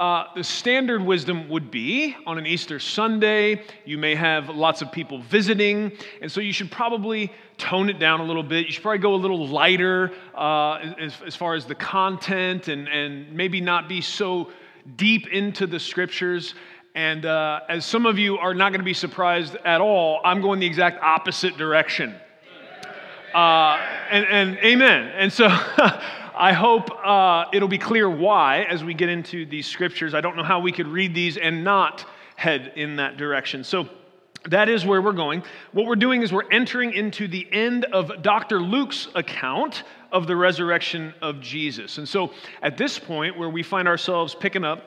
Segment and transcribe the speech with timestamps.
[0.00, 4.90] uh, the standard wisdom would be on an Easter Sunday, you may have lots of
[4.90, 5.92] people visiting,
[6.22, 8.64] and so you should probably tone it down a little bit.
[8.64, 12.88] You should probably go a little lighter uh, as, as far as the content and,
[12.88, 14.50] and maybe not be so
[14.96, 16.54] deep into the scriptures.
[16.94, 20.40] And uh, as some of you are not going to be surprised at all, I'm
[20.40, 22.14] going the exact opposite direction.
[23.34, 23.78] Uh,
[24.10, 25.12] and, and amen.
[25.14, 25.46] And so
[26.40, 30.14] I hope uh, it'll be clear why as we get into these scriptures.
[30.14, 33.62] I don't know how we could read these and not head in that direction.
[33.62, 33.90] So
[34.46, 35.42] that is where we're going.
[35.72, 38.58] What we're doing is we're entering into the end of Dr.
[38.58, 41.98] Luke's account of the resurrection of Jesus.
[41.98, 44.82] And so at this point, where we find ourselves picking up,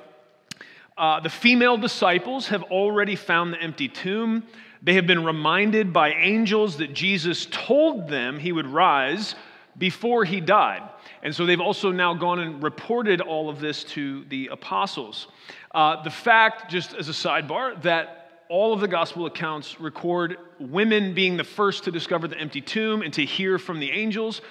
[0.98, 4.42] uh, the female disciples have already found the empty tomb.
[4.82, 9.36] They have been reminded by angels that Jesus told them he would rise
[9.78, 10.90] before he died.
[11.24, 15.28] And so they've also now gone and reported all of this to the apostles.
[15.74, 21.14] Uh, the fact, just as a sidebar, that all of the gospel accounts record women
[21.14, 24.42] being the first to discover the empty tomb and to hear from the angels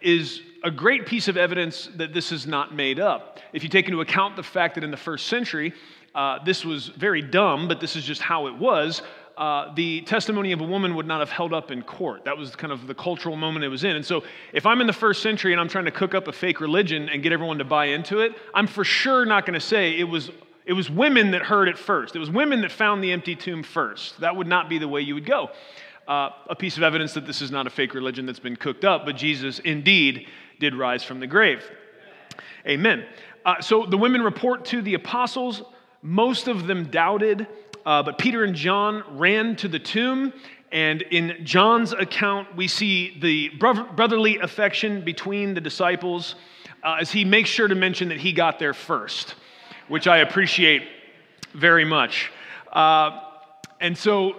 [0.00, 3.38] is a great piece of evidence that this is not made up.
[3.52, 5.74] If you take into account the fact that in the first century,
[6.14, 9.02] uh, this was very dumb, but this is just how it was
[9.36, 12.24] uh, the testimony of a woman would not have held up in court.
[12.24, 13.96] That was kind of the cultural moment it was in.
[13.96, 16.32] And so, if I'm in the first century and I'm trying to cook up a
[16.32, 19.60] fake religion and get everyone to buy into it, I'm for sure not going to
[19.60, 20.30] say it was,
[20.66, 22.14] it was women that heard it first.
[22.14, 24.20] It was women that found the empty tomb first.
[24.20, 25.50] That would not be the way you would go.
[26.06, 28.84] Uh, a piece of evidence that this is not a fake religion that's been cooked
[28.84, 30.26] up, but Jesus indeed
[30.60, 31.64] did rise from the grave.
[32.66, 33.04] Amen.
[33.44, 35.62] Uh, so the women report to the apostles.
[36.02, 37.46] Most of them doubted.
[37.84, 40.32] Uh, but Peter and John ran to the tomb,
[40.70, 46.34] and in John's account, we see the brotherly affection between the disciples
[46.82, 49.34] uh, as he makes sure to mention that he got there first,
[49.88, 50.82] which I appreciate
[51.54, 52.30] very much.
[52.72, 53.20] Uh,
[53.80, 54.36] and so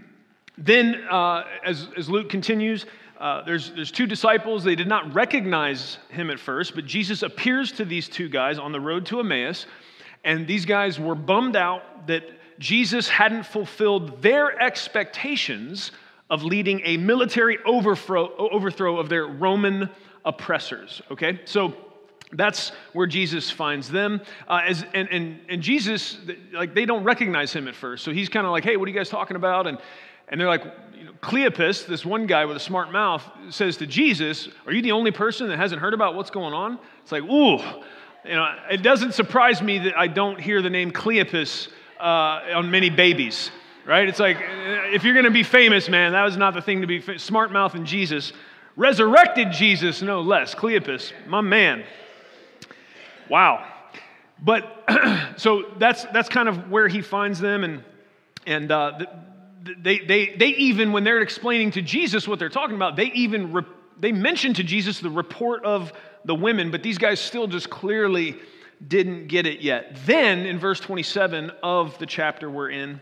[0.58, 2.86] then, uh, as, as Luke continues,
[3.18, 4.64] uh, there's, there's two disciples.
[4.64, 8.72] They did not recognize him at first, but Jesus appears to these two guys on
[8.72, 9.66] the road to Emmaus.
[10.24, 12.24] And these guys were bummed out that
[12.58, 15.92] Jesus hadn't fulfilled their expectations
[16.30, 19.88] of leading a military overthrow, of their Roman
[20.24, 21.00] oppressors.
[21.10, 21.40] Okay?
[21.44, 21.74] So
[22.32, 24.20] that's where Jesus finds them.
[24.46, 26.18] Uh, as, and, and, and Jesus,
[26.52, 28.04] like, they don't recognize him at first.
[28.04, 29.66] So he's kind of like, hey, what are you guys talking about?
[29.66, 29.78] And,
[30.28, 30.64] and they're like,
[30.94, 34.82] you know, Cleopas, this one guy with a smart mouth, says to Jesus, Are you
[34.82, 36.78] the only person that hasn't heard about what's going on?
[37.02, 37.58] It's like, ooh,
[38.24, 41.68] you know, it doesn't surprise me that I don't hear the name Cleopas
[42.00, 43.50] uh, on many babies,
[43.86, 44.08] right?
[44.08, 46.86] It's like, if you're going to be famous, man, that was not the thing to
[46.86, 48.32] be smart mouth and Jesus.
[48.76, 50.54] Resurrected Jesus, no less.
[50.54, 51.84] Cleopas, my man.
[53.28, 53.66] Wow.
[54.42, 54.84] But
[55.36, 57.64] so that's, that's kind of where he finds them.
[57.64, 57.82] And,
[58.46, 59.06] and uh,
[59.82, 63.52] they, they, they even, when they're explaining to Jesus what they're talking about, they even
[63.52, 63.64] re-
[64.00, 65.92] they mention to Jesus the report of
[66.24, 68.36] the women, but these guys still just clearly
[68.86, 69.96] didn't get it yet.
[70.06, 73.00] Then, in verse 27 of the chapter we're in,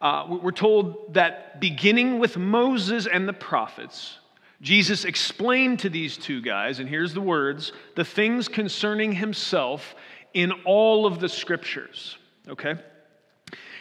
[0.00, 4.18] uh, we're told that beginning with Moses and the prophets,
[4.60, 9.94] Jesus explained to these two guys, and here's the words the things concerning himself
[10.34, 12.16] in all of the scriptures.
[12.48, 12.74] Okay?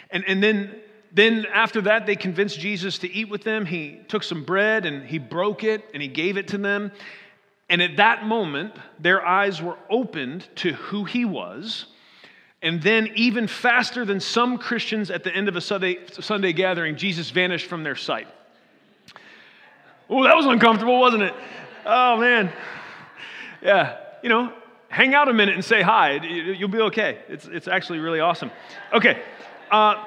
[0.10, 0.76] And, and then,
[1.12, 3.66] then after that, they convinced Jesus to eat with them.
[3.66, 6.92] He took some bread and he broke it and he gave it to them.
[7.72, 11.86] And at that moment, their eyes were opened to who he was.
[12.62, 16.98] And then, even faster than some Christians at the end of a Sunday, Sunday gathering,
[16.98, 18.28] Jesus vanished from their sight.
[20.10, 21.34] Oh, that was uncomfortable, wasn't it?
[21.86, 22.52] Oh, man.
[23.62, 24.54] Yeah, you know,
[24.90, 26.20] hang out a minute and say hi.
[26.22, 27.20] You'll be okay.
[27.30, 28.52] It's, it's actually really awesome.
[28.94, 29.24] Okay,
[29.72, 30.04] uh,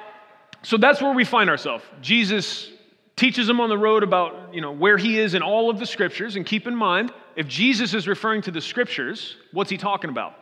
[0.61, 1.83] so that's where we find ourselves.
[1.99, 2.69] Jesus
[3.15, 5.85] teaches them on the road about you know, where he is in all of the
[5.85, 6.35] scriptures.
[6.35, 10.33] And keep in mind, if Jesus is referring to the scriptures, what's he talking about?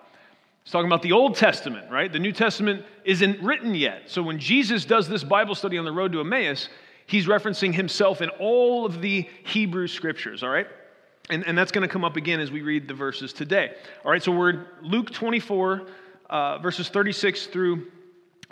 [0.63, 2.11] He's talking about the Old Testament, right?
[2.11, 4.03] The New Testament isn't written yet.
[4.07, 6.69] So when Jesus does this Bible study on the road to Emmaus,
[7.05, 10.67] he's referencing himself in all of the Hebrew scriptures, all right?
[11.29, 13.73] And, and that's going to come up again as we read the verses today.
[14.05, 15.87] All right, so we're Luke 24,
[16.29, 17.91] uh, verses 36 through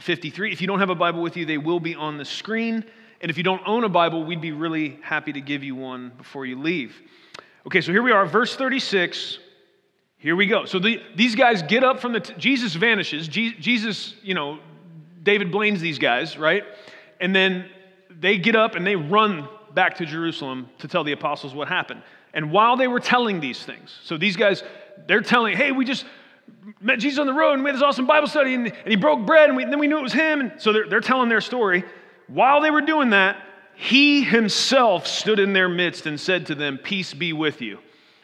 [0.01, 0.51] 53.
[0.51, 2.83] If you don't have a Bible with you, they will be on the screen.
[3.21, 6.11] And if you don't own a Bible, we'd be really happy to give you one
[6.17, 6.99] before you leave.
[7.67, 9.37] Okay, so here we are, verse 36.
[10.17, 10.65] Here we go.
[10.65, 13.27] So the, these guys get up from the, t- Jesus vanishes.
[13.27, 14.59] Je- Jesus, you know,
[15.21, 16.63] David Blaines these guys, right?
[17.19, 17.69] And then
[18.09, 22.01] they get up and they run back to Jerusalem to tell the apostles what happened.
[22.33, 24.63] And while they were telling these things, so these guys,
[25.07, 26.05] they're telling, hey, we just
[26.79, 28.95] met Jesus on the road and we had this awesome Bible study and, and he
[28.95, 30.41] broke bread and, we, and then we knew it was him.
[30.41, 31.83] And so they're, they're telling their story.
[32.33, 33.43] While they were doing that,
[33.75, 37.79] he himself stood in their midst and said to them, Peace be with you.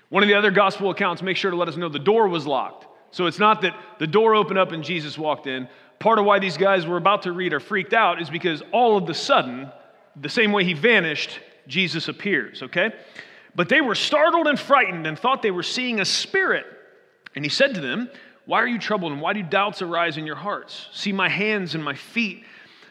[0.09, 2.48] One of the other gospel accounts make sure to let us know the door was
[2.48, 2.86] locked.
[3.12, 5.68] So it's not that the door opened up and Jesus walked in.
[6.00, 8.95] Part of why these guys were about to read are freaked out is because all
[8.95, 9.69] of the sudden,
[10.15, 12.92] the same way he vanished, Jesus appears, okay?
[13.56, 16.65] But they were startled and frightened and thought they were seeing a spirit.
[17.36, 18.09] And he said to them,
[18.45, 20.88] Why are you troubled and why do doubts arise in your hearts?
[20.94, 22.45] See my hands and my feet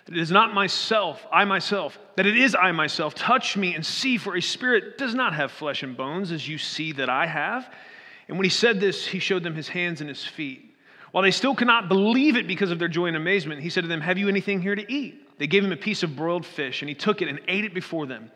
[0.06, 3.14] that it is not myself, I myself, that it is I myself.
[3.14, 6.58] Touch me and see, for a spirit does not have flesh and bones, as you
[6.58, 7.69] see that I have.
[8.29, 10.75] And when he said this, he showed them his hands and his feet.
[11.11, 13.82] While they still could not believe it because of their joy and amazement, he said
[13.82, 15.38] to them, Have you anything here to eat?
[15.38, 17.75] They gave him a piece of broiled fish, and he took it and ate it
[17.75, 18.31] before them.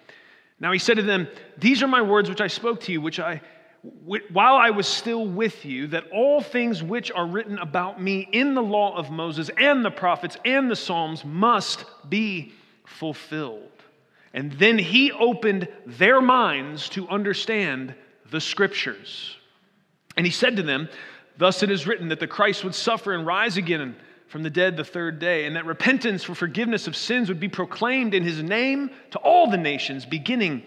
[0.58, 3.20] Now he said to them, These are my words which I spoke to you, which
[3.20, 3.40] I
[3.82, 8.54] while I was still with you, that all things which are written about me in
[8.54, 12.52] the law of Moses and the prophets and the Psalms must be
[12.84, 13.70] fulfilled.
[14.34, 17.94] And then he opened their minds to understand
[18.30, 19.36] the scriptures.
[20.16, 20.88] And he said to them,
[21.38, 23.96] Thus it is written that the Christ would suffer and rise again
[24.28, 27.48] from the dead the third day, and that repentance for forgiveness of sins would be
[27.48, 30.62] proclaimed in his name to all the nations, beginning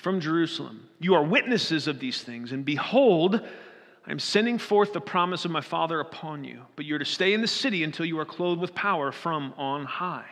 [0.00, 0.88] from Jerusalem.
[1.00, 3.40] You are witnesses of these things, and behold,
[4.06, 7.34] I am sending forth the promise of my Father upon you, but you're to stay
[7.34, 10.24] in the city until you are clothed with power from on high.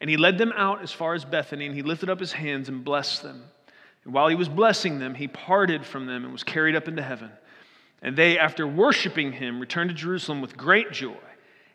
[0.00, 2.68] And he led them out as far as Bethany, and he lifted up his hands
[2.68, 3.44] and blessed them.
[4.04, 7.02] And while he was blessing them, he parted from them and was carried up into
[7.02, 7.30] heaven.
[8.02, 11.16] And they, after worshiping him, returned to Jerusalem with great joy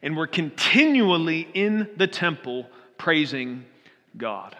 [0.01, 2.67] and were continually in the temple
[2.97, 3.65] praising
[4.17, 4.55] God.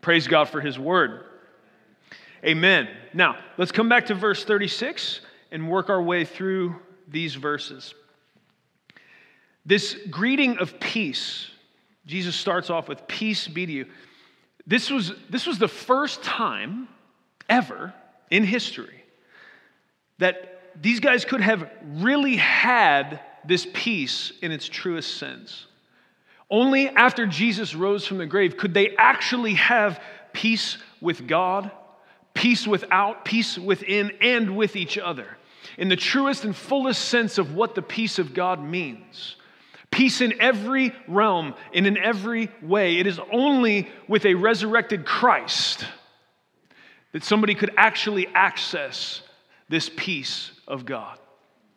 [0.00, 1.24] Praise God for his word.
[2.44, 2.88] Amen.
[3.14, 5.20] Now, let's come back to verse 36
[5.50, 6.76] and work our way through
[7.08, 7.94] these verses.
[9.64, 11.50] This greeting of peace,
[12.04, 13.86] Jesus starts off with, Peace be to you.
[14.66, 16.88] This was, this was the first time
[17.48, 17.94] ever
[18.30, 19.04] in history
[20.18, 25.66] that these guys could have really had this peace in its truest sense.
[26.50, 30.00] Only after Jesus rose from the grave could they actually have
[30.32, 31.70] peace with God
[32.34, 35.36] peace without, peace within, and with each other,
[35.78, 39.36] in the truest and fullest sense of what the peace of God means.
[39.90, 42.98] Peace in every realm and in every way.
[42.98, 45.86] It is only with a resurrected Christ
[47.12, 49.22] that somebody could actually access
[49.68, 51.18] this peace of God.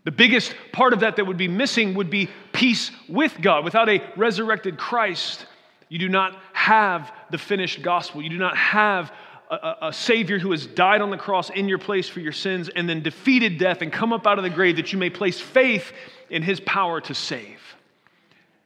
[0.03, 3.63] The biggest part of that that would be missing would be peace with God.
[3.63, 5.45] Without a resurrected Christ,
[5.89, 8.21] you do not have the finished gospel.
[8.21, 9.11] You do not have
[9.49, 12.69] a, a, Savior who has died on the cross in your place for your sins
[12.69, 15.39] and then defeated death and come up out of the grave that you may place
[15.39, 15.93] faith
[16.29, 17.59] in His power to save.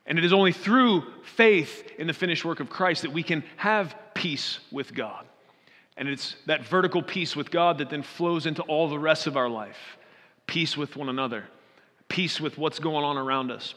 [0.06, 3.44] And it is only through faith in the finished work of Christ that we can
[3.58, 5.26] have peace with God.
[5.98, 9.38] And it's that vertical peace with God that then flows into all the rest of
[9.38, 9.98] our life
[10.48, 11.46] peace with one another,
[12.10, 13.74] peace with what's going on around us.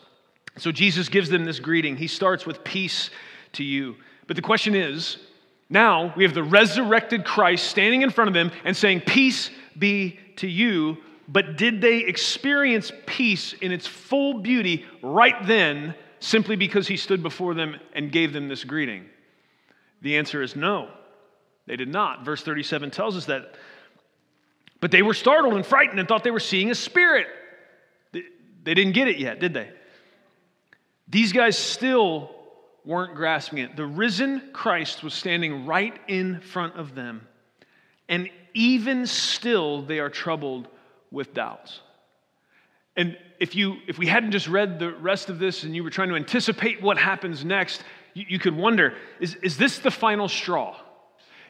[0.57, 1.97] So Jesus gives them this greeting.
[1.97, 3.11] He starts with peace
[3.53, 3.97] to you.
[4.27, 5.19] But the question is
[5.69, 10.19] now we have the resurrected Christ standing in front of them and saying, Peace be
[10.37, 10.99] to you.
[11.27, 17.23] But did they experience peace in its full beauty right then simply because he stood
[17.23, 19.07] before them and gave them this greeting?
[20.03, 20.91] The answer is no,
[21.67, 22.25] they did not.
[22.25, 23.55] Verse 37 tells us that.
[24.81, 27.27] But they were startled and frightened and thought they were seeing a spirit.
[28.13, 29.71] They didn't get it yet, did they?
[31.09, 32.35] These guys still
[32.85, 33.77] weren't grasping it.
[33.77, 37.27] The risen Christ was standing right in front of them.
[38.09, 40.69] And even still, they are troubled
[41.11, 41.81] with doubts.
[42.97, 45.91] And if, you, if we hadn't just read the rest of this and you were
[45.91, 50.29] trying to anticipate what happens next, you, you could wonder is, is this the final
[50.29, 50.77] straw?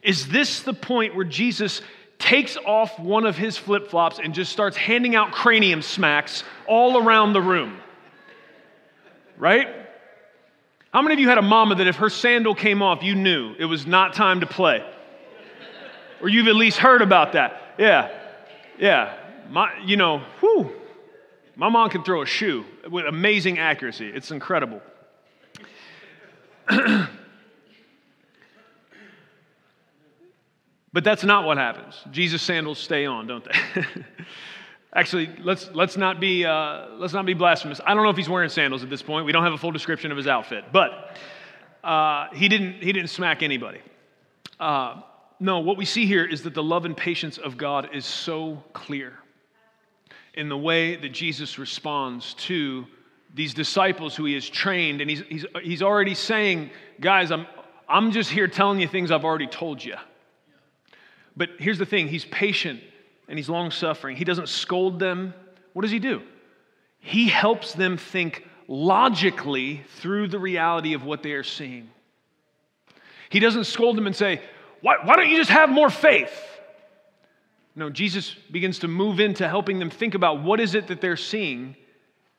[0.03, 1.83] Is this the point where Jesus
[2.19, 6.99] takes off one of his flip flops and just starts handing out cranium smacks all
[6.99, 7.79] around the room?
[9.37, 9.84] Right?
[10.95, 13.57] How many of you had a mama that if her sandal came off, you knew
[13.59, 14.81] it was not time to play?
[16.23, 17.75] Or you've at least heard about that.
[17.79, 18.17] Yeah,
[18.79, 19.17] yeah.
[19.51, 20.71] My, you know, whew,
[21.57, 24.07] my mom can throw a shoe with amazing accuracy.
[24.09, 24.81] It's incredible.
[26.69, 27.09] but
[31.03, 32.01] that's not what happens.
[32.13, 33.83] Jesus' sandals stay on, don't they?
[34.95, 37.81] Actually, let's, let's, not be, uh, let's not be blasphemous.
[37.85, 39.27] I don't know if he's wearing sandals at this point.
[39.27, 40.67] We don't have a full description of his outfit.
[40.73, 41.17] But
[41.83, 43.81] uh, he, didn't, he didn't smack anybody.
[44.61, 45.01] Uh,
[45.41, 48.63] no, what we see here is that the love and patience of God is so
[48.73, 49.15] clear
[50.35, 52.87] in the way that Jesus responds to
[53.35, 55.01] these disciples who he has trained.
[55.01, 56.71] And he's, he's, he's already saying,
[57.01, 57.49] guys, I'm,
[57.89, 59.97] I'm just here telling you things I've already told you.
[61.37, 62.81] But here's the thing he's patient
[63.29, 64.17] and he's long suffering.
[64.17, 65.35] He doesn't scold them.
[65.73, 66.23] What does he do?
[66.99, 71.91] He helps them think logically through the reality of what they are seeing.
[73.29, 74.41] He doesn't scold them and say,
[74.81, 76.33] Why, why don't you just have more faith?
[77.77, 81.17] No, Jesus begins to move into helping them think about what is it that they're
[81.17, 81.77] seeing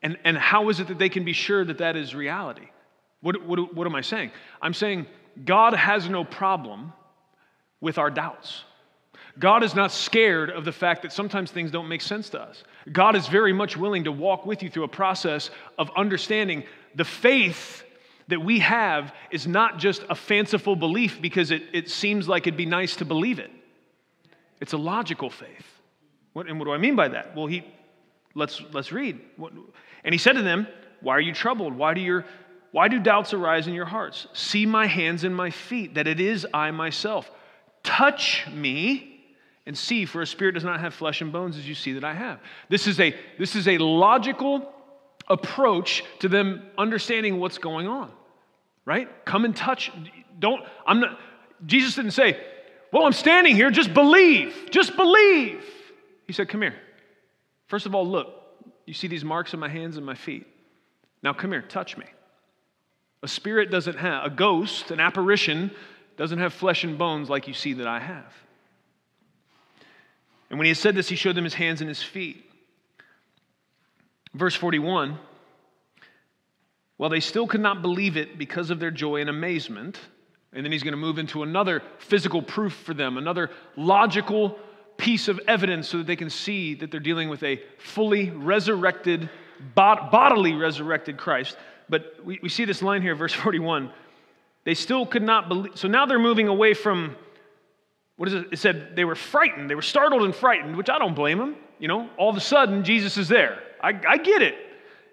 [0.02, 2.68] and, and how is it that they can be sure that that is reality.
[3.20, 4.30] What, what, what am I saying?
[4.62, 5.06] I'm saying
[5.44, 6.92] God has no problem
[7.80, 8.64] with our doubts.
[9.38, 12.64] God is not scared of the fact that sometimes things don't make sense to us.
[12.90, 16.64] God is very much willing to walk with you through a process of understanding
[16.94, 17.82] the faith
[18.28, 22.56] that we have is not just a fanciful belief because it, it seems like it'd
[22.56, 23.50] be nice to believe it.
[24.60, 25.66] It's a logical faith.
[26.32, 27.36] What, and what do I mean by that?
[27.36, 27.62] Well, he,
[28.34, 29.20] let's, let's read.
[29.36, 29.52] What,
[30.02, 30.66] and he said to them,
[31.00, 31.74] Why are you troubled?
[31.74, 32.24] Why do, your,
[32.72, 34.26] why do doubts arise in your hearts?
[34.32, 37.30] See my hands and my feet, that it is I myself.
[37.82, 39.15] Touch me
[39.66, 42.04] and see, for a spirit does not have flesh and bones as you see that
[42.04, 42.38] I have.
[42.68, 44.72] This is a, this is a logical
[45.28, 48.10] approach to them understanding what's going on,
[48.84, 49.08] right?
[49.24, 49.90] Come and touch.
[50.38, 51.18] Don't, I'm not,
[51.66, 52.40] Jesus didn't say,
[52.92, 55.64] well, I'm standing here, just believe, just believe.
[56.26, 56.76] He said, come here.
[57.66, 58.32] First of all, look,
[58.86, 60.46] you see these marks on my hands and my feet.
[61.22, 62.04] Now come here, touch me.
[63.24, 65.72] A spirit doesn't have, a ghost, an apparition,
[66.16, 68.32] doesn't have flesh and bones like you see that I have.
[70.50, 72.44] And when he had said this, he showed them his hands and his feet.
[74.34, 75.18] Verse 41
[76.96, 79.98] While they still could not believe it because of their joy and amazement,
[80.52, 84.58] and then he's going to move into another physical proof for them, another logical
[84.96, 89.28] piece of evidence so that they can see that they're dealing with a fully resurrected,
[89.74, 91.56] bodily resurrected Christ.
[91.88, 93.90] But we, we see this line here, verse 41.
[94.64, 95.76] They still could not believe.
[95.76, 97.16] So now they're moving away from
[98.16, 98.46] what is it?
[98.52, 99.68] It said they were frightened.
[99.68, 101.56] They were startled and frightened, which I don't blame them.
[101.78, 103.62] You know, all of a sudden, Jesus is there.
[103.82, 104.54] I, I get it.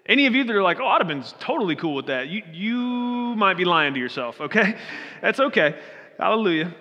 [0.06, 2.42] Any of you that are like, oh, I'd have been totally cool with that, you,
[2.52, 4.76] you might be lying to yourself, okay?
[5.22, 5.76] That's okay.
[6.18, 6.74] Hallelujah.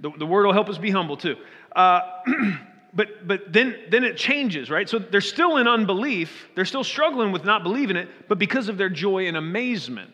[0.00, 1.36] The, the word will help us be humble too.
[1.74, 2.00] Uh,
[2.94, 4.88] but but then, then it changes, right?
[4.88, 6.48] So they're still in unbelief.
[6.54, 10.12] They're still struggling with not believing it, but because of their joy and amazement,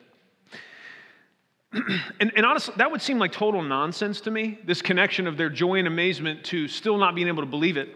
[2.21, 5.51] and, and, honestly, that would seem like total nonsense to me, this connection of their
[5.51, 7.95] joy and amazement to still not being able to believe it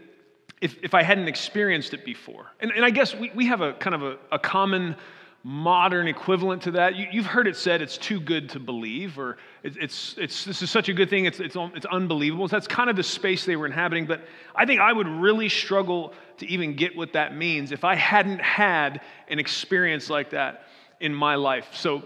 [0.61, 2.52] if, if I hadn't experienced it before.
[2.61, 4.95] And, and I guess we, we have a kind of a, a common
[5.43, 6.97] modern equivalent to that.
[6.97, 10.62] You, have heard it said it's too good to believe, or it, it's, it's, this
[10.62, 12.47] is such a good thing, it's, it's, it's unbelievable.
[12.49, 14.07] So that's kind of the space they were inhabiting.
[14.07, 14.21] But
[14.55, 18.41] I think I would really struggle to even get what that means if I hadn't
[18.41, 20.67] had an experience like that
[21.00, 21.69] in my life.
[21.73, 22.05] So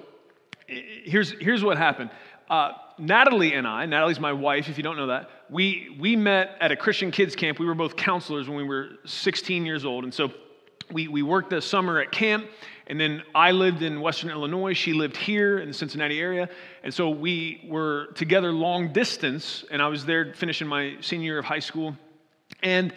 [0.67, 2.11] here's, here's what happened.
[2.49, 6.57] Uh, Natalie and I, Natalie's my wife, if you don't know that, we, we met
[6.61, 7.59] at a Christian kids camp.
[7.59, 10.05] We were both counselors when we were 16 years old.
[10.05, 10.33] And so
[10.91, 12.47] we, we worked the summer at camp.
[12.87, 14.73] And then I lived in Western Illinois.
[14.75, 16.49] She lived here in the Cincinnati area.
[16.85, 19.65] And so we were together long distance.
[19.71, 21.97] And I was there finishing my senior year of high school.
[22.63, 22.93] And,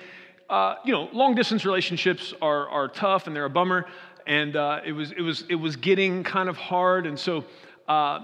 [0.49, 3.87] uh, you know, long distance relationships are, are tough and they're a bummer
[4.29, 7.07] and uh, it, was, it, was, it was getting kind of hard.
[7.07, 7.43] And so
[7.87, 8.19] uh,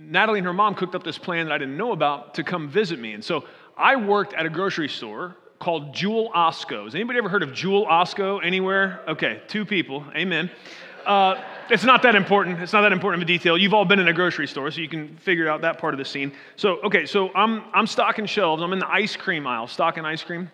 [0.00, 2.68] Natalie and her mom cooked up this plan that I didn't know about to come
[2.68, 3.12] visit me.
[3.12, 3.44] And so
[3.76, 6.84] I worked at a grocery store called Jewel Osco.
[6.84, 9.00] Has anybody ever heard of Jewel Osco anywhere?
[9.06, 10.04] Okay, two people.
[10.16, 10.50] Amen.
[11.06, 12.60] Uh, it's not that important.
[12.60, 13.56] It's not that important of a detail.
[13.56, 15.98] You've all been in a grocery store, so you can figure out that part of
[15.98, 16.32] the scene.
[16.56, 18.60] So, okay, so I'm, I'm stocking shelves.
[18.60, 20.50] I'm in the ice cream aisle, stocking ice cream.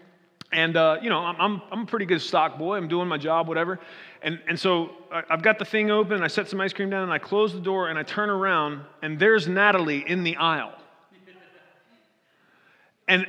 [0.53, 2.77] And, uh, you know, I'm, I'm, I'm a pretty good stock boy.
[2.77, 3.81] I'm doing my job, whatever.
[4.23, 7.13] And, and so I've got the thing open, I set some ice cream down, and
[7.13, 10.73] I close the door, and I turn around, and there's Natalie in the aisle.
[13.09, 13.27] And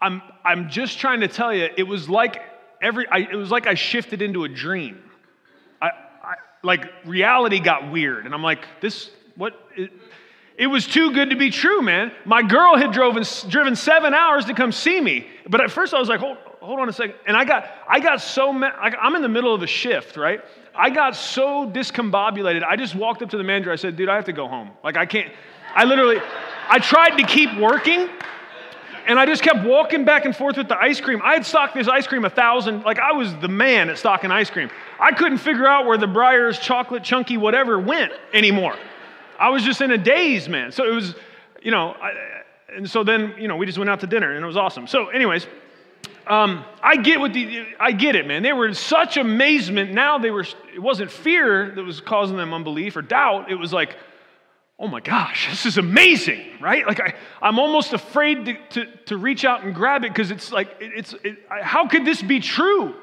[0.00, 2.42] I'm, I'm just trying to tell you, it was like
[2.80, 5.02] every, I, it was like I shifted into a dream.
[5.80, 9.54] I, I, like reality got weird, and I'm like, this, what?
[9.76, 9.92] It,
[10.56, 12.12] it was too good to be true, man.
[12.24, 15.26] My girl had driven, driven seven hours to come see me.
[15.48, 17.16] But at first I was like, hold, hold on a second.
[17.26, 20.40] And I got, I got so, ma- I'm in the middle of a shift, right?
[20.74, 22.64] I got so discombobulated.
[22.64, 23.70] I just walked up to the manager.
[23.70, 24.70] I said, dude, I have to go home.
[24.82, 25.32] Like, I can't,
[25.74, 26.20] I literally,
[26.68, 28.08] I tried to keep working
[29.06, 31.20] and I just kept walking back and forth with the ice cream.
[31.22, 34.30] I had stocked this ice cream a thousand, like I was the man at stocking
[34.30, 34.70] ice cream.
[34.98, 38.76] I couldn't figure out where the Breyers chocolate chunky whatever went anymore.
[39.38, 40.72] I was just in a daze, man.
[40.72, 41.14] So it was,
[41.62, 42.12] you know, I,
[42.74, 44.86] and so then, you know, we just went out to dinner and it was awesome.
[44.86, 45.46] So, anyways,
[46.26, 48.42] um, I get what the, I get it, man.
[48.42, 49.92] They were in such amazement.
[49.92, 53.50] Now they were, it wasn't fear that was causing them unbelief or doubt.
[53.50, 53.96] It was like,
[54.78, 56.86] oh my gosh, this is amazing, right?
[56.86, 60.50] Like I, I'm almost afraid to, to, to reach out and grab it because it's
[60.50, 62.94] like, it, it's, it, how could this be true?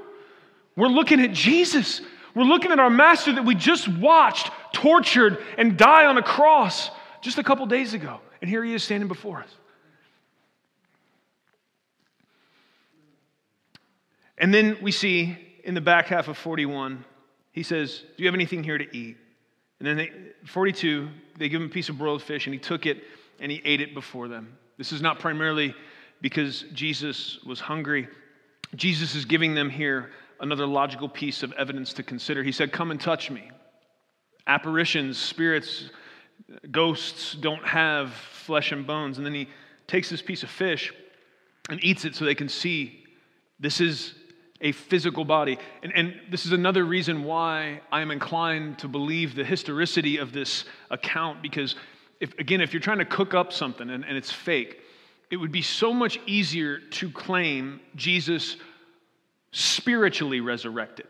[0.75, 2.01] We're looking at Jesus.
[2.33, 6.89] We're looking at our master that we just watched tortured and die on a cross
[7.21, 8.19] just a couple days ago.
[8.41, 9.49] And here he is standing before us.
[14.41, 17.05] And then we see in the back half of 41,
[17.51, 19.15] he says, Do you have anything here to eat?
[19.79, 20.11] And then they,
[20.47, 21.07] 42,
[21.37, 23.03] they give him a piece of broiled fish, and he took it
[23.39, 24.57] and he ate it before them.
[24.79, 25.75] This is not primarily
[26.21, 28.07] because Jesus was hungry.
[28.75, 32.41] Jesus is giving them here another logical piece of evidence to consider.
[32.41, 33.51] He said, Come and touch me.
[34.47, 35.91] Apparitions, spirits,
[36.71, 39.17] ghosts don't have flesh and bones.
[39.17, 39.49] And then he
[39.85, 40.91] takes this piece of fish
[41.69, 43.03] and eats it so they can see
[43.59, 44.15] this is
[44.61, 45.57] a physical body.
[45.83, 50.31] And, and this is another reason why I am inclined to believe the historicity of
[50.31, 51.75] this account, because
[52.19, 54.79] if, again, if you're trying to cook up something and, and it's fake,
[55.29, 58.57] it would be so much easier to claim Jesus
[59.51, 61.07] spiritually resurrected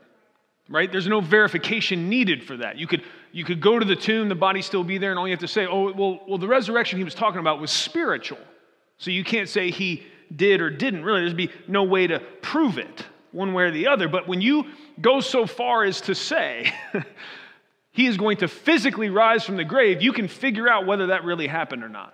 [0.71, 0.91] right?
[0.91, 2.77] There's no verification needed for that.
[2.77, 3.03] You could
[3.33, 5.41] you could go to the tomb the body still be there and all you have
[5.41, 8.39] to say oh well well the resurrection he was talking about was spiritual.
[8.97, 10.03] So you can't say he
[10.33, 11.03] did or didn't.
[11.03, 14.07] Really there'd be no way to prove it one way or the other.
[14.07, 14.65] But when you
[14.99, 16.71] go so far as to say
[17.91, 21.23] he is going to physically rise from the grave, you can figure out whether that
[21.23, 22.13] really happened or not.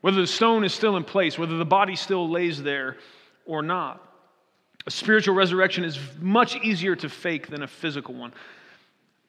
[0.00, 2.96] Whether the stone is still in place, whether the body still lays there
[3.44, 4.04] or not.
[4.86, 8.32] A spiritual resurrection is much easier to fake than a physical one.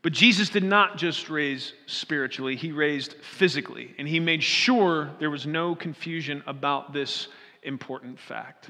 [0.02, 3.94] But Jesus did not just raise spiritually, he raised physically.
[3.98, 7.28] And he made sure there was no confusion about this
[7.63, 8.70] important fact.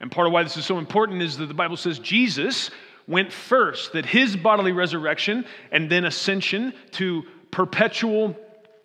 [0.00, 2.70] And part of why this is so important is that the Bible says Jesus
[3.06, 8.36] went first, that his bodily resurrection and then ascension to perpetual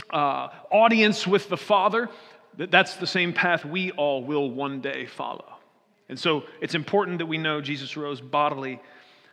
[0.10, 2.10] uh, audience with the Father,
[2.58, 5.45] that that's the same path we all will one day follow.
[6.10, 8.80] And so it's important that we know Jesus rose bodily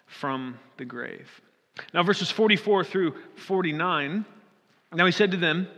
[0.07, 1.41] from the grave.
[1.93, 4.25] Now, verses 44 through 49.
[4.95, 5.69] Now he said to them,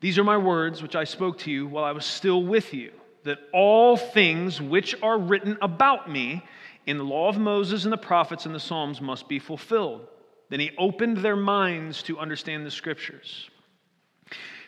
[0.00, 2.92] These are my words which I spoke to you while I was still with you
[3.26, 6.42] that all things which are written about me
[6.86, 10.06] in the law of Moses and the prophets and the Psalms must be fulfilled.
[10.48, 13.50] Then he opened their minds to understand the scriptures.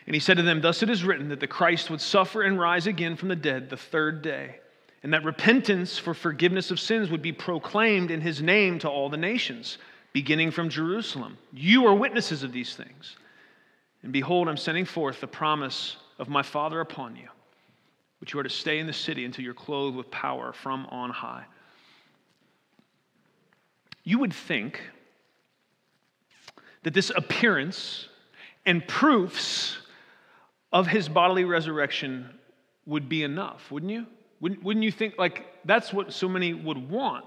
[0.05, 2.59] And he said to them, Thus it is written that the Christ would suffer and
[2.59, 4.59] rise again from the dead the third day,
[5.03, 9.09] and that repentance for forgiveness of sins would be proclaimed in his name to all
[9.09, 9.77] the nations,
[10.11, 11.37] beginning from Jerusalem.
[11.53, 13.15] You are witnesses of these things.
[14.03, 17.29] And behold, I'm sending forth the promise of my Father upon you
[18.19, 21.09] but you are to stay in the city until you're clothed with power from on
[21.09, 21.45] high.
[24.03, 24.81] You would think
[26.83, 28.07] that this appearance
[28.65, 29.77] and proofs
[30.71, 32.29] of his bodily resurrection
[32.85, 34.05] would be enough, wouldn't you?
[34.39, 37.25] Wouldn't, wouldn't you think like that's what so many would want?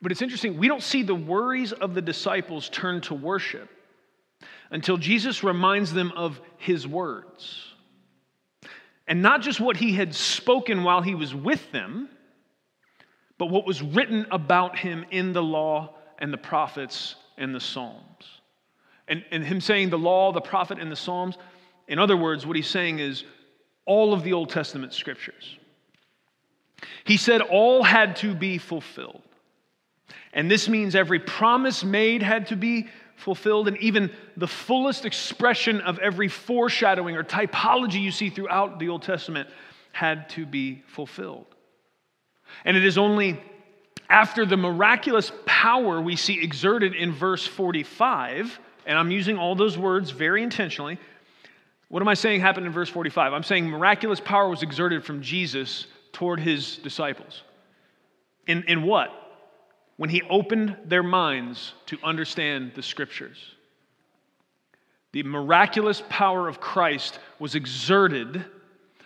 [0.00, 3.70] But it's interesting, we don't see the worries of the disciples turn to worship
[4.70, 7.73] until Jesus reminds them of his words.
[9.06, 12.08] And not just what he had spoken while he was with them,
[13.38, 18.40] but what was written about him in the law and the prophets and the Psalms.
[19.08, 21.36] And, and him saying the law, the prophet, and the Psalms,
[21.88, 23.24] in other words, what he's saying is
[23.84, 25.58] all of the Old Testament scriptures.
[27.04, 29.22] He said all had to be fulfilled.
[30.32, 35.80] And this means every promise made had to be fulfilled, and even the fullest expression
[35.80, 39.48] of every foreshadowing or typology you see throughout the Old Testament
[39.92, 41.46] had to be fulfilled.
[42.64, 43.40] And it is only
[44.08, 49.78] after the miraculous power we see exerted in verse 45, and I'm using all those
[49.78, 50.98] words very intentionally.
[51.88, 53.32] What am I saying happened in verse 45?
[53.32, 57.42] I'm saying miraculous power was exerted from Jesus toward his disciples.
[58.46, 59.10] In, in what?
[59.96, 63.54] When he opened their minds to understand the scriptures.
[65.12, 68.44] The miraculous power of Christ was exerted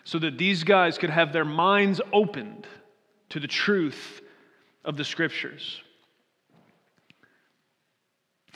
[0.05, 2.67] so that these guys could have their minds opened
[3.29, 4.23] to the truth
[4.85, 5.83] of the scriptures.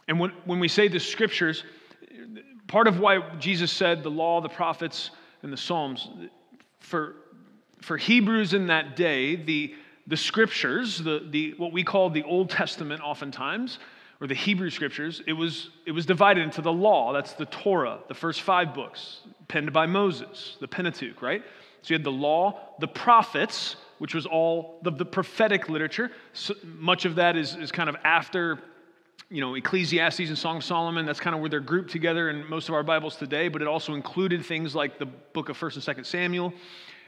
[0.08, 1.62] And when, when we say the scriptures,
[2.68, 5.10] part of why Jesus said the law, the prophets,
[5.42, 6.08] and the Psalms,
[6.80, 7.16] for,
[7.82, 9.74] for Hebrews in that day, the,
[10.06, 13.78] the scriptures, the, the, what we call the Old Testament oftentimes,
[14.20, 17.12] or the Hebrew scriptures, it was, it was divided into the law.
[17.12, 21.42] That's the Torah, the first five books, penned by Moses, the Pentateuch, right?
[21.82, 26.10] So you had the law, the prophets, which was all the, the prophetic literature.
[26.32, 28.60] So much of that is, is kind of after
[29.28, 32.48] you know, Ecclesiastes and Song of Solomon, that's kind of where they're grouped together in
[32.48, 35.88] most of our Bibles today, but it also included things like the book of 1st
[35.88, 36.52] and 2nd Samuel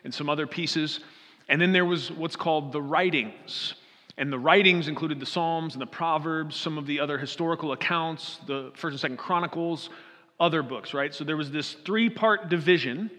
[0.05, 1.01] and some other pieces.
[1.49, 3.75] And then there was what's called the writings.
[4.17, 8.39] And the writings included the Psalms and the Proverbs, some of the other historical accounts,
[8.47, 9.91] the 1st and 2nd Chronicles,
[10.39, 11.13] other books, right?
[11.13, 13.11] So there was this three part division,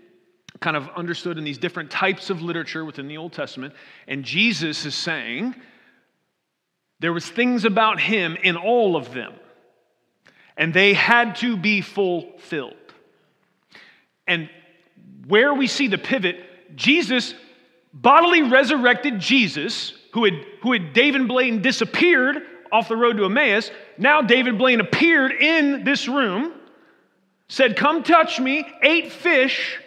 [0.61, 3.73] kind of understood in these different types of literature within the Old Testament.
[4.07, 5.55] And Jesus is saying,
[6.99, 9.33] there was things about him in all of them,
[10.55, 12.73] and they had to be fulfilled.
[14.27, 14.49] And
[15.27, 16.37] where we see the pivot,
[16.75, 17.33] Jesus,
[17.95, 23.71] bodily resurrected Jesus, who had, who had David Blaine disappeared off the road to Emmaus,
[23.97, 26.53] now David Blaine appeared in this room,
[27.47, 29.79] said, Come touch me, ate fish,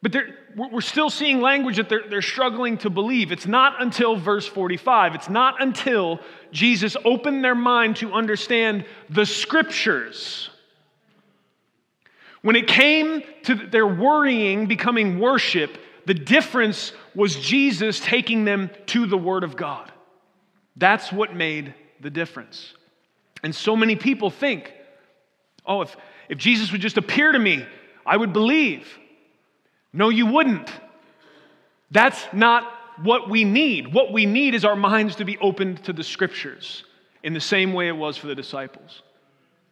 [0.00, 0.14] but
[0.56, 3.32] we're still seeing language that they're, they're struggling to believe.
[3.32, 6.20] It's not until verse 45, it's not until
[6.52, 10.50] Jesus opened their mind to understand the scriptures.
[12.42, 19.06] When it came to their worrying becoming worship, the difference was Jesus taking them to
[19.06, 19.92] the Word of God.
[20.76, 22.74] That's what made the difference.
[23.42, 24.72] And so many people think,
[25.66, 25.96] oh, if,
[26.28, 27.66] if Jesus would just appear to me,
[28.06, 28.86] I would believe.
[29.92, 30.70] No, you wouldn't.
[31.90, 32.72] That's not
[33.02, 33.92] what we need.
[33.92, 36.84] What we need is our minds to be opened to the scriptures
[37.22, 39.02] in the same way it was for the disciples.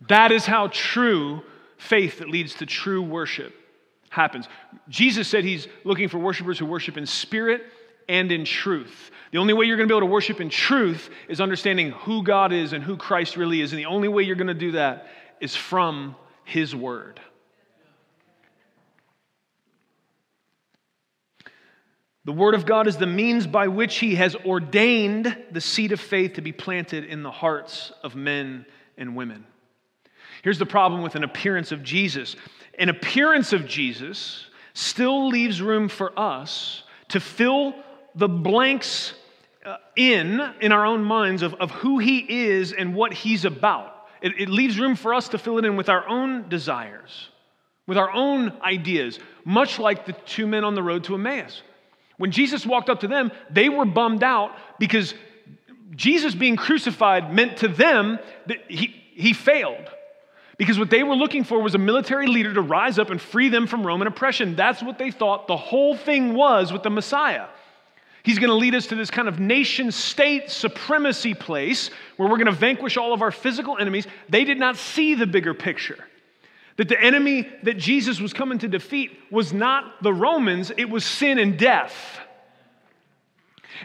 [0.09, 1.42] That is how true
[1.79, 3.55] faith that leads to true worship
[4.10, 4.46] happens.
[4.88, 7.62] Jesus said he's looking for worshipers who worship in spirit
[8.08, 9.10] and in truth.
[9.30, 12.22] The only way you're going to be able to worship in truth is understanding who
[12.22, 13.72] God is and who Christ really is.
[13.72, 15.06] And the only way you're going to do that
[15.40, 17.20] is from his word.
[22.24, 26.00] The Word of God is the means by which He has ordained the seed of
[26.00, 28.66] faith to be planted in the hearts of men
[28.98, 29.46] and women.
[30.42, 32.36] Here's the problem with an appearance of Jesus
[32.80, 37.74] an appearance of Jesus still leaves room for us to fill
[38.14, 39.12] the blanks
[39.64, 43.94] uh, in in our own minds of, of who He is and what He's about.
[44.22, 47.28] It, it leaves room for us to fill it in with our own desires,
[47.86, 51.62] with our own ideas, much like the two men on the road to Emmaus.
[52.16, 55.14] When Jesus walked up to them, they were bummed out because
[55.94, 59.90] Jesus being crucified meant to them that he, he failed.
[60.60, 63.48] Because what they were looking for was a military leader to rise up and free
[63.48, 64.56] them from Roman oppression.
[64.56, 67.46] That's what they thought the whole thing was with the Messiah.
[68.24, 72.36] He's going to lead us to this kind of nation state supremacy place where we're
[72.36, 74.06] going to vanquish all of our physical enemies.
[74.28, 75.96] They did not see the bigger picture.
[76.76, 81.06] That the enemy that Jesus was coming to defeat was not the Romans, it was
[81.06, 82.20] sin and death.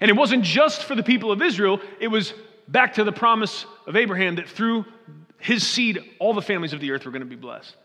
[0.01, 2.33] And it wasn't just for the people of Israel, it was
[2.67, 4.83] back to the promise of Abraham that through
[5.45, 7.75] his seed, all the families of the earth were going to be blessed.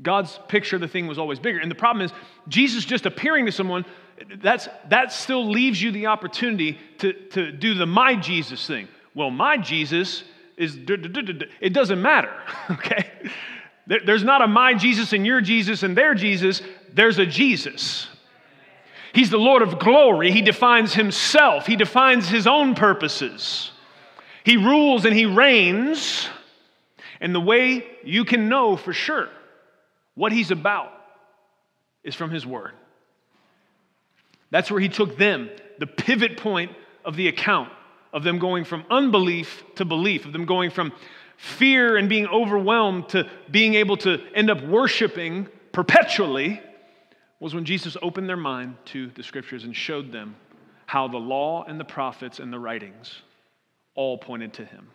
[0.00, 1.58] God's picture of the thing was always bigger.
[1.58, 2.12] And the problem is,
[2.48, 3.84] Jesus just appearing to someone,
[4.42, 8.88] that's, that still leaves you the opportunity to, to do the my Jesus thing.
[9.14, 10.24] Well, my Jesus
[10.56, 12.32] is, it doesn't matter,
[12.70, 13.10] okay?
[13.86, 18.08] There's not a my Jesus and your Jesus and their Jesus, there's a Jesus.
[19.12, 20.30] He's the Lord of glory.
[20.30, 23.72] He defines himself, he defines his own purposes.
[24.42, 26.26] He rules and he reigns.
[27.20, 29.28] And the way you can know for sure
[30.14, 30.92] what he's about
[32.02, 32.72] is from his word.
[34.50, 36.72] That's where he took them, the pivot point
[37.04, 37.70] of the account
[38.12, 40.92] of them going from unbelief to belief, of them going from
[41.36, 46.60] fear and being overwhelmed to being able to end up worshiping perpetually
[47.38, 50.36] was when Jesus opened their mind to the scriptures and showed them
[50.86, 53.22] how the law and the prophets and the writings
[53.94, 54.88] all pointed to him.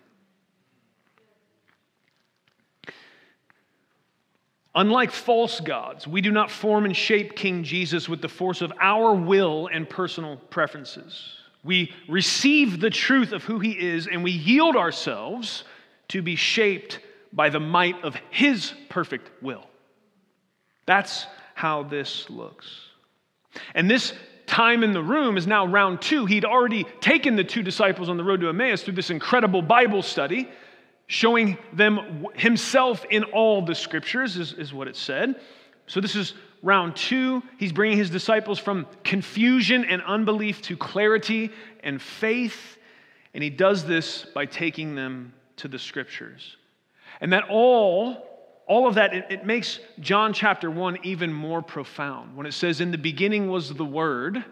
[4.76, 8.74] Unlike false gods, we do not form and shape King Jesus with the force of
[8.82, 11.38] our will and personal preferences.
[11.64, 15.64] We receive the truth of who he is and we yield ourselves
[16.10, 17.00] to be shaped
[17.36, 19.66] by the might of His perfect will.
[20.86, 22.68] That's how this looks.
[23.74, 24.14] And this
[24.46, 26.26] time in the room is now round two.
[26.26, 30.02] He'd already taken the two disciples on the road to Emmaus through this incredible Bible
[30.02, 30.50] study,
[31.08, 35.40] showing them himself in all the scriptures, is, is what it said.
[35.88, 37.44] So this is round two.
[37.58, 41.52] He's bringing his disciples from confusion and unbelief to clarity
[41.84, 42.78] and faith.
[43.34, 46.58] And he does this by taking them to the scriptures.
[47.22, 48.32] And that all
[48.68, 52.36] all of that, it, it, makes John chapter 1 even more profound.
[52.36, 54.44] When it says, In the beginning was the Word,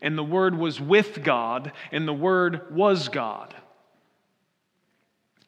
[0.00, 3.54] and the Word was with God, and the Word was God.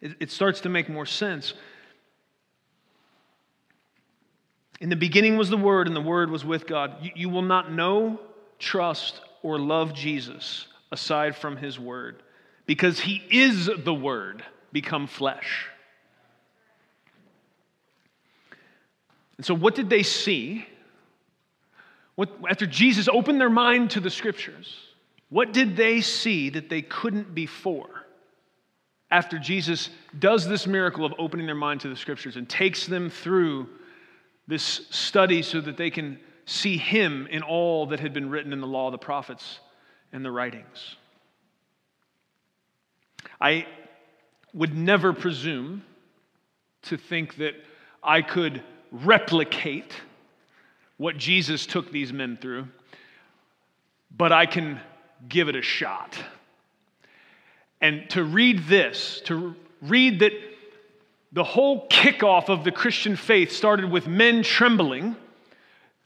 [0.01, 1.55] It, it starts to make more sense.
[4.81, 6.97] In the beginning was the Word, and the Word was with God.
[7.03, 8.19] You, you will not know,
[8.59, 12.23] trust, or love Jesus aside from His Word,
[12.67, 15.67] because He is the Word become flesh.
[19.37, 20.67] And so, what did they see?
[22.15, 24.77] What, after Jesus opened their mind to the scriptures,
[25.31, 28.00] what did they see that they couldn't before?
[29.11, 33.11] After Jesus does this miracle of opening their mind to the scriptures and takes them
[33.11, 33.69] through
[34.47, 38.61] this study so that they can see Him in all that had been written in
[38.61, 39.61] the law, the prophets,
[40.13, 40.97] and the writings.
[43.41, 43.67] I
[44.53, 45.85] would never presume
[46.83, 47.55] to think that
[48.03, 49.93] I could replicate
[50.97, 52.67] what Jesus took these men through,
[54.17, 54.81] but I can
[55.29, 56.17] give it a shot.
[57.81, 60.33] And to read this, to read that
[61.33, 65.17] the whole kickoff of the Christian faith started with men trembling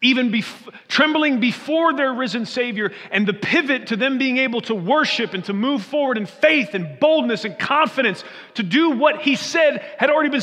[0.04, 4.74] even bef- trembling before their risen Savior, and the pivot to them being able to
[4.74, 9.34] worship and to move forward in faith and boldness and confidence to do what He
[9.34, 10.42] said had already been,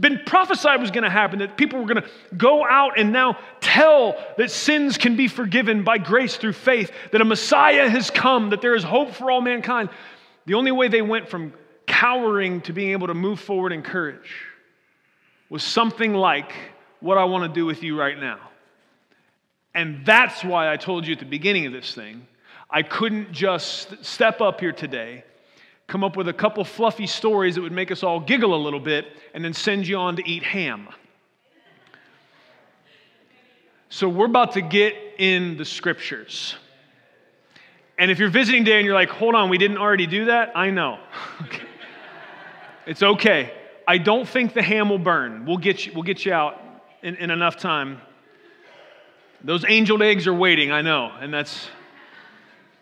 [0.00, 3.38] been prophesied was going to happen, that people were going to go out and now
[3.60, 8.48] tell that sins can be forgiven by grace through faith, that a Messiah has come,
[8.50, 9.90] that there is hope for all mankind.
[10.46, 11.52] The only way they went from
[11.86, 14.30] cowering to being able to move forward in courage
[15.48, 16.52] was something like
[17.00, 18.38] what I want to do with you right now.
[19.74, 22.26] And that's why I told you at the beginning of this thing,
[22.70, 25.24] I couldn't just step up here today,
[25.86, 28.80] come up with a couple fluffy stories that would make us all giggle a little
[28.80, 30.88] bit, and then send you on to eat ham.
[33.90, 36.54] So we're about to get in the scriptures.
[37.98, 40.52] And if you're visiting today and you're like, hold on, we didn't already do that,
[40.56, 40.98] I know.
[42.86, 43.52] It's okay.
[43.86, 45.46] I don't think the ham will burn.
[45.46, 46.60] We'll get you, we'll get you out
[47.02, 48.00] in, in enough time
[49.44, 51.68] those angel eggs are waiting, I know, and that's,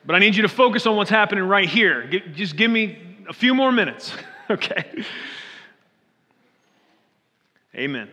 [0.04, 2.06] but I need you to focus on what's happening right here.
[2.34, 4.12] Just give me a few more minutes,
[4.50, 5.04] okay?
[7.74, 8.08] Amen.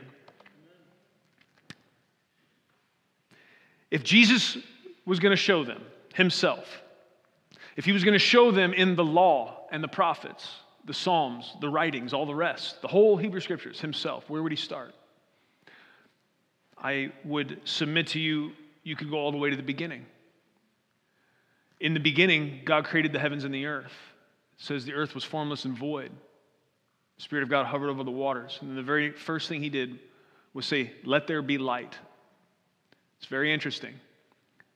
[3.90, 4.58] If Jesus
[5.06, 5.82] was going to show them
[6.14, 6.82] himself,
[7.78, 10.50] if he was going to show them in the law and the prophets,
[10.86, 14.58] the Psalms, the writings, all the rest, the whole Hebrew scriptures himself, where would he
[14.58, 14.96] start?
[16.78, 18.52] I would submit to you,
[18.84, 20.06] you could go all the way to the beginning.
[21.80, 23.94] In the beginning, God created the heavens and the earth.
[24.58, 26.12] It says the earth was formless and void.
[27.18, 28.58] The Spirit of God hovered over the waters.
[28.62, 30.00] And the very first thing he did
[30.54, 31.96] was say, Let there be light.
[33.20, 33.94] It's very interesting.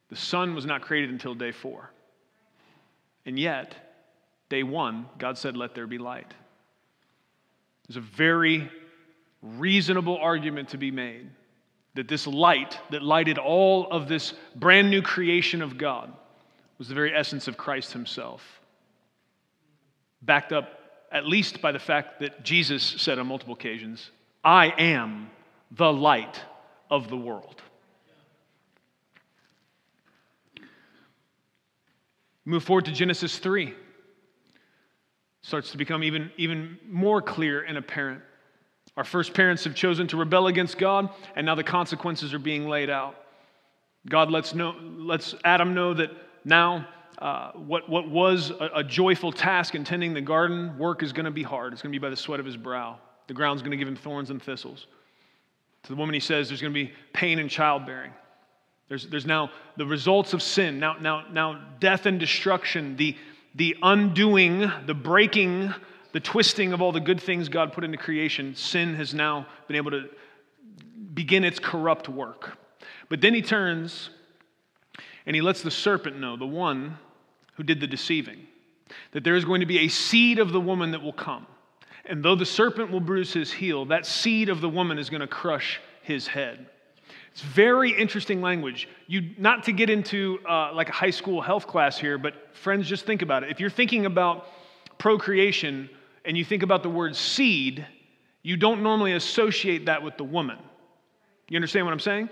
[0.09, 1.89] The sun was not created until day four.
[3.25, 3.75] And yet,
[4.49, 6.33] day one, God said, Let there be light.
[7.87, 8.69] There's a very
[9.41, 11.29] reasonable argument to be made
[11.93, 16.11] that this light that lighted all of this brand new creation of God
[16.77, 18.61] was the very essence of Christ himself.
[20.21, 20.79] Backed up
[21.11, 24.11] at least by the fact that Jesus said on multiple occasions,
[24.43, 25.29] I am
[25.71, 26.39] the light
[26.89, 27.61] of the world.
[32.51, 33.73] Move forward to Genesis 3.
[35.41, 38.21] Starts to become even, even more clear and apparent.
[38.97, 42.67] Our first parents have chosen to rebel against God, and now the consequences are being
[42.67, 43.15] laid out.
[44.09, 46.11] God lets, know, lets Adam know that
[46.43, 46.85] now
[47.19, 51.23] uh, what, what was a, a, joyful task in tending the garden, work is going
[51.23, 51.71] to be hard.
[51.71, 52.99] It's going to be by the sweat of his brow.
[53.27, 54.87] The ground's going to give him thorns and thistles.
[55.83, 58.11] To the woman, he says there's going to be pain in childbearing.
[58.91, 63.15] There's, there's now the results of sin, now, now, now death and destruction, the,
[63.55, 65.73] the undoing, the breaking
[66.11, 69.77] the twisting of all the good things God put into creation, sin has now been
[69.77, 70.09] able to
[71.13, 72.57] begin its corrupt work.
[73.09, 74.09] But then he turns
[75.25, 76.97] and he lets the serpent know, the one
[77.55, 78.47] who did the deceiving,
[79.11, 81.45] that there is going to be a seed of the woman that will come.
[82.05, 85.21] And though the serpent will bruise his heel, that seed of the woman is going
[85.21, 86.67] to crush his head.
[87.31, 88.89] It's very interesting language.
[89.07, 92.87] You not to get into uh, like a high school health class here, but friends,
[92.87, 93.51] just think about it.
[93.51, 94.47] If you're thinking about
[94.97, 95.89] procreation
[96.25, 97.85] and you think about the word seed,
[98.43, 100.57] you don't normally associate that with the woman.
[101.47, 102.29] You understand what I'm saying?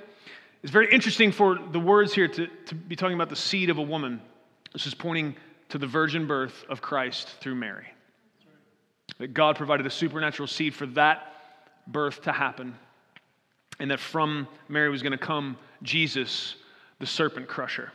[0.63, 3.77] It's very interesting for the words here to, to be talking about the seed of
[3.77, 4.21] a woman.
[4.73, 5.35] This is pointing
[5.69, 7.85] to the virgin birth of Christ through Mary.
[9.17, 11.33] That God provided a supernatural seed for that
[11.87, 12.75] birth to happen,
[13.79, 16.55] and that from Mary was going to come Jesus,
[16.99, 17.91] the serpent crusher.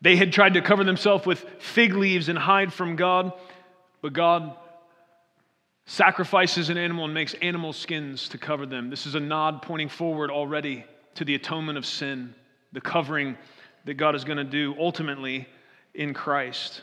[0.00, 3.32] They had tried to cover themselves with fig leaves and hide from God,
[4.02, 4.54] but God
[5.86, 8.90] sacrifices an animal and makes animal skins to cover them.
[8.90, 10.84] This is a nod pointing forward already
[11.14, 12.34] to the atonement of sin,
[12.72, 13.36] the covering
[13.84, 15.46] that God is going to do ultimately
[15.94, 16.82] in Christ.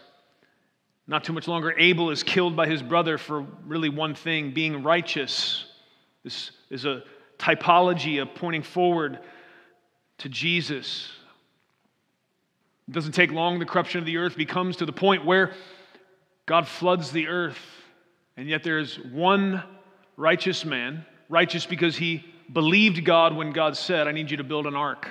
[1.08, 4.84] Not too much longer, Abel is killed by his brother for really one thing being
[4.84, 5.65] righteous.
[6.23, 7.03] This is a
[7.38, 9.19] typology of pointing forward
[10.19, 11.10] to Jesus.
[12.88, 15.53] It doesn't take long, the corruption of the earth becomes to the point where
[16.45, 17.60] God floods the earth
[18.38, 19.63] and yet there is one
[20.17, 24.67] righteous man, righteous because he believed God when God said, I need you to build
[24.67, 25.07] an ark.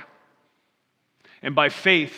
[1.42, 2.12] And by faith,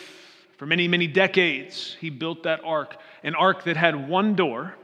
[0.57, 4.75] for many, many decades, he built that ark, an ark that had one door,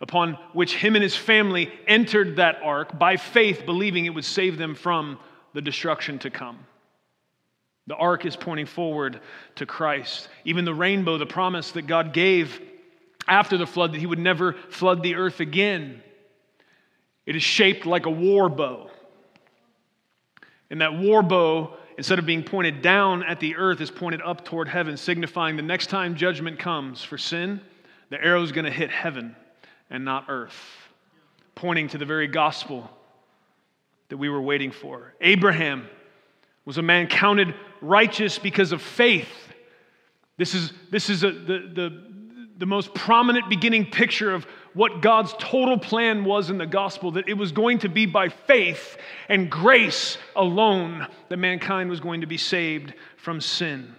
[0.00, 4.58] upon which him and his family entered that ark by faith, believing it would save
[4.58, 5.18] them from
[5.52, 6.58] the destruction to come.
[7.86, 9.20] The ark is pointing forward
[9.56, 10.28] to Christ.
[10.44, 12.60] Even the rainbow, the promise that God gave
[13.28, 16.02] after the flood that he would never flood the earth again.
[17.26, 18.90] It is shaped like a war bow.
[20.70, 24.44] And that war bow, instead of being pointed down at the earth, is pointed up
[24.44, 27.60] toward heaven, signifying the next time judgment comes for sin,
[28.10, 29.36] the arrow is going to hit heaven
[29.90, 30.60] and not earth,
[31.54, 32.90] pointing to the very gospel
[34.08, 35.14] that we were waiting for.
[35.20, 35.88] Abraham
[36.64, 39.28] was a man counted righteous because of faith.
[40.36, 42.02] This is, this is a, the, the,
[42.58, 47.28] the most prominent beginning picture of what God's total plan was in the gospel that
[47.28, 48.96] it was going to be by faith
[49.28, 53.94] and grace alone that mankind was going to be saved from sin.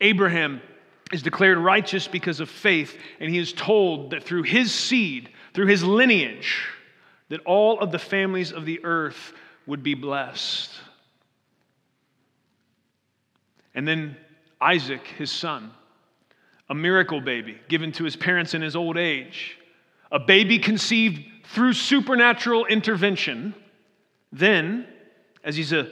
[0.00, 0.62] Abraham
[1.12, 5.66] is declared righteous because of faith, and he is told that through his seed, through
[5.66, 6.66] his lineage,
[7.28, 9.32] that all of the families of the earth
[9.66, 10.70] would be blessed.
[13.74, 14.16] And then
[14.60, 15.70] Isaac, his son,
[16.68, 19.58] a miracle baby given to his parents in his old age,
[20.12, 23.54] a baby conceived through supernatural intervention.
[24.32, 24.86] Then,
[25.42, 25.88] as he's a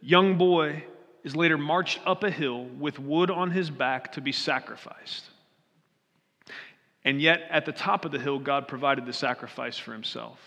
[0.00, 0.84] young boy,
[1.24, 5.24] is later marched up a hill with wood on his back to be sacrificed.
[7.04, 10.38] And yet, at the top of the hill, God provided the sacrifice for himself.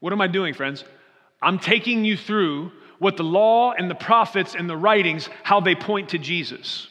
[0.00, 0.84] What am I doing, friends?
[1.40, 5.74] I'm taking you through what the law and the prophets and the writings, how they
[5.74, 6.88] point to Jesus.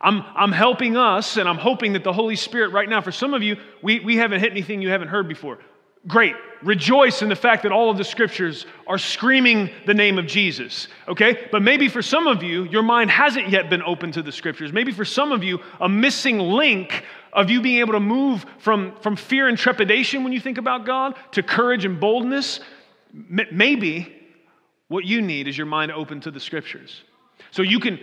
[0.00, 3.34] I'm, I'm helping us, and I'm hoping that the Holy Spirit, right now, for some
[3.34, 5.58] of you, we, we haven't hit anything you haven't heard before.
[6.06, 6.34] Great.
[6.62, 10.86] Rejoice in the fact that all of the scriptures are screaming the name of Jesus,
[11.08, 11.48] okay?
[11.50, 14.72] But maybe for some of you, your mind hasn't yet been open to the scriptures.
[14.72, 18.94] Maybe for some of you, a missing link of you being able to move from,
[19.00, 22.60] from fear and trepidation when you think about God to courage and boldness.
[23.12, 24.14] Maybe
[24.88, 27.02] what you need is your mind open to the scriptures.
[27.50, 27.98] So you can,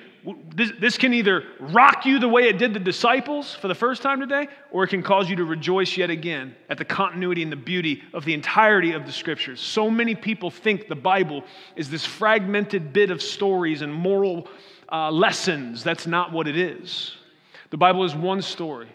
[0.55, 4.01] this, this can either rock you the way it did the disciples for the first
[4.01, 7.51] time today, or it can cause you to rejoice yet again at the continuity and
[7.51, 9.62] the beauty of the entirety of the scriptures.
[9.62, 11.43] So many people think the Bible
[11.75, 14.47] is this fragmented bit of stories and moral
[14.91, 15.84] uh, lessons.
[15.84, 17.15] That's not what it is.
[17.69, 18.89] The Bible is one story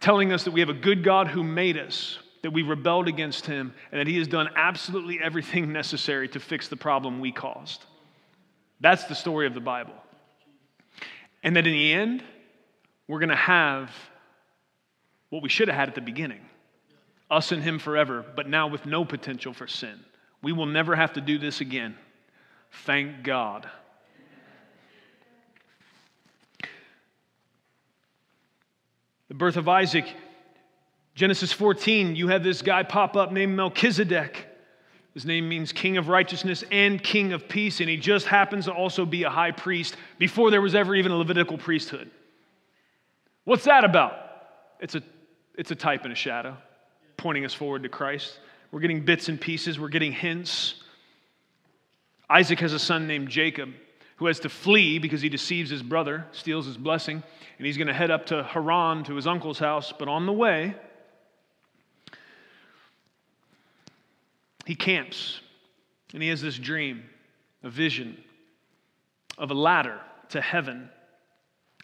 [0.00, 3.46] telling us that we have a good God who made us, that we rebelled against
[3.46, 7.84] him, and that he has done absolutely everything necessary to fix the problem we caused.
[8.80, 9.94] That's the story of the Bible.
[11.42, 12.22] And that in the end,
[13.08, 13.90] we're going to have
[15.30, 16.40] what we should have had at the beginning
[17.30, 19.98] us and Him forever, but now with no potential for sin.
[20.42, 21.96] We will never have to do this again.
[22.84, 23.68] Thank God.
[29.28, 30.04] The birth of Isaac,
[31.14, 34.46] Genesis 14, you have this guy pop up named Melchizedek.
[35.14, 38.72] His name means King of Righteousness and King of Peace, and he just happens to
[38.72, 42.10] also be a high priest before there was ever even a Levitical priesthood.
[43.44, 44.14] What's that about?
[44.80, 45.02] It's a,
[45.56, 46.56] it's a type and a shadow
[47.18, 48.38] pointing us forward to Christ.
[48.70, 50.74] We're getting bits and pieces, we're getting hints.
[52.28, 53.70] Isaac has a son named Jacob
[54.16, 57.22] who has to flee because he deceives his brother, steals his blessing,
[57.58, 59.92] and he's going to head up to Haran to his uncle's house.
[59.96, 60.74] But on the way,
[64.64, 65.40] he camps
[66.12, 67.04] And he has this dream,
[67.62, 68.16] a vision
[69.38, 70.00] of a ladder
[70.30, 70.88] to heaven.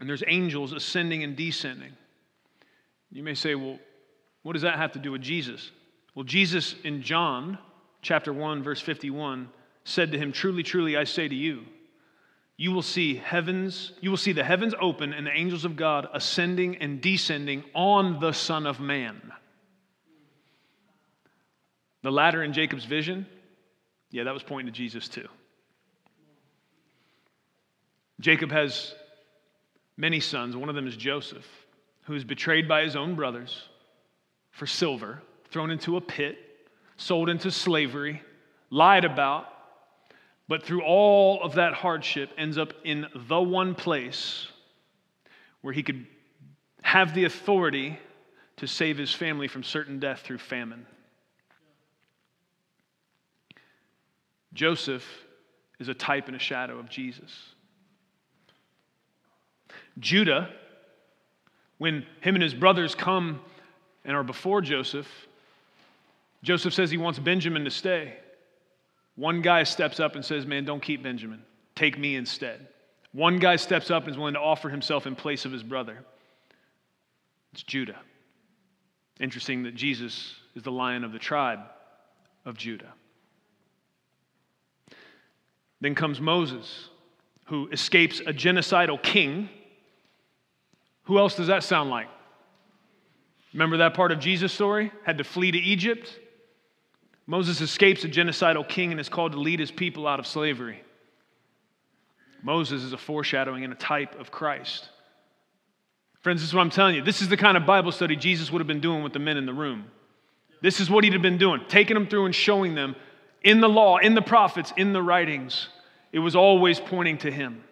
[0.01, 1.93] And there's angels ascending and descending.
[3.11, 3.79] You may say, well,
[4.43, 5.70] what does that have to do with Jesus?
[6.14, 7.59] Well, Jesus in John
[8.03, 9.49] chapter 1, verse 51,
[9.85, 11.64] said to him, Truly, truly, I say to you,
[12.57, 16.09] you will see heavens, you will see the heavens open and the angels of God
[16.12, 19.33] ascending and descending on the Son of Man.
[22.03, 23.26] The ladder in Jacob's vision,
[24.11, 25.28] yeah, that was pointing to Jesus too.
[28.20, 28.94] Jacob has
[29.96, 30.57] many sons.
[30.57, 31.46] One of them is Joseph,
[32.05, 33.68] who is betrayed by his own brothers
[34.51, 36.38] for silver, thrown into a pit,
[36.96, 38.22] sold into slavery,
[38.70, 39.46] lied about,
[40.49, 44.49] but through all of that hardship ends up in the one place
[45.61, 46.07] where he could
[46.82, 47.99] have the authority
[48.57, 50.86] to save his family from certain death through famine.
[54.53, 55.05] Joseph
[55.78, 57.30] is a type and a shadow of Jesus.
[59.99, 60.49] Judah,
[61.78, 63.40] when him and his brothers come
[64.05, 65.09] and are before Joseph,
[66.42, 68.14] Joseph says he wants Benjamin to stay.
[69.16, 71.42] One guy steps up and says, Man, don't keep Benjamin.
[71.74, 72.68] Take me instead.
[73.12, 76.05] One guy steps up and is willing to offer himself in place of his brother.
[77.53, 77.99] It's Judah.
[79.18, 81.61] Interesting that Jesus is the lion of the tribe
[82.44, 82.92] of Judah.
[85.81, 86.89] Then comes Moses,
[87.47, 89.49] who escapes a genocidal king.
[91.05, 92.09] Who else does that sound like?
[93.53, 94.93] Remember that part of Jesus' story?
[95.05, 96.18] Had to flee to Egypt.
[97.26, 100.83] Moses escapes a genocidal king and is called to lead his people out of slavery.
[102.43, 104.89] Moses is a foreshadowing and a type of Christ.
[106.20, 107.03] Friends, this is what I'm telling you.
[107.03, 109.37] This is the kind of Bible study Jesus would have been doing with the men
[109.37, 109.87] in the room.
[110.61, 112.97] This is what he'd have been doing, taking them through and showing them
[113.43, 115.68] in the law, in the prophets, in the writings.
[116.12, 117.62] It was always pointing to him.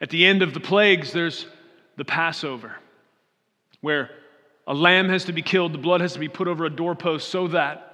[0.00, 1.46] At the end of the plagues, there's
[1.96, 2.76] the Passover,
[3.80, 4.10] where
[4.66, 7.28] a lamb has to be killed, the blood has to be put over a doorpost
[7.28, 7.90] so that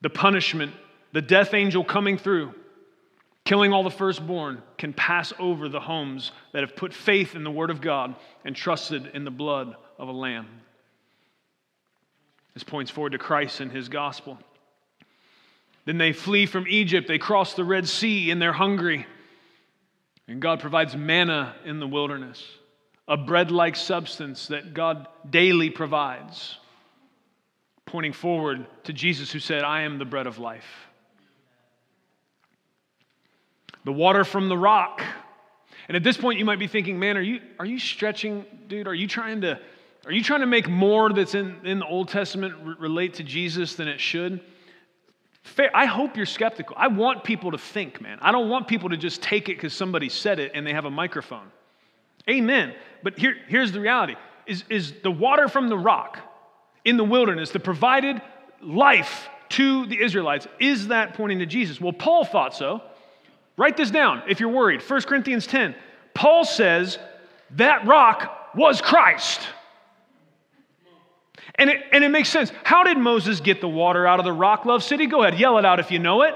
[0.00, 0.72] the punishment,
[1.12, 2.54] the death angel coming through,
[3.44, 7.50] killing all the firstborn, can pass over the homes that have put faith in the
[7.50, 8.14] Word of God
[8.44, 10.46] and trusted in the blood of a lamb.
[12.54, 14.38] This points forward to Christ and his gospel.
[15.84, 17.08] Then they flee from Egypt.
[17.08, 19.06] They cross the Red Sea and they're hungry.
[20.26, 22.42] And God provides manna in the wilderness,
[23.06, 26.56] a bread like substance that God daily provides,
[27.84, 30.64] pointing forward to Jesus who said, I am the bread of life.
[33.84, 35.02] The water from the rock.
[35.88, 38.88] And at this point, you might be thinking, man, are you, are you stretching, dude?
[38.88, 39.60] Are you trying to
[40.06, 43.74] are you trying to make more that's in, in the Old Testament relate to Jesus
[43.74, 44.40] than it should?
[45.42, 45.70] Fair.
[45.74, 46.74] I hope you're skeptical.
[46.78, 48.18] I want people to think, man.
[48.20, 50.84] I don't want people to just take it because somebody said it and they have
[50.84, 51.46] a microphone.
[52.28, 52.74] Amen.
[53.02, 56.18] But here, here's the reality is, is the water from the rock
[56.84, 58.20] in the wilderness that provided
[58.62, 61.80] life to the Israelites, is that pointing to Jesus?
[61.80, 62.82] Well, Paul thought so.
[63.56, 64.82] Write this down if you're worried.
[64.82, 65.74] 1 Corinthians 10.
[66.12, 66.98] Paul says
[67.52, 69.40] that rock was Christ.
[71.56, 72.52] And it, and it makes sense.
[72.64, 75.06] How did Moses get the water out of the rock, Love City?
[75.06, 76.34] Go ahead, yell it out if you know it.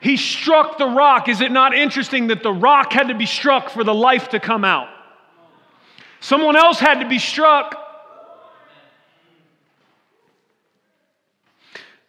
[0.00, 1.28] He struck the rock.
[1.28, 4.40] Is it not interesting that the rock had to be struck for the life to
[4.40, 4.88] come out?
[6.20, 7.76] Someone else had to be struck.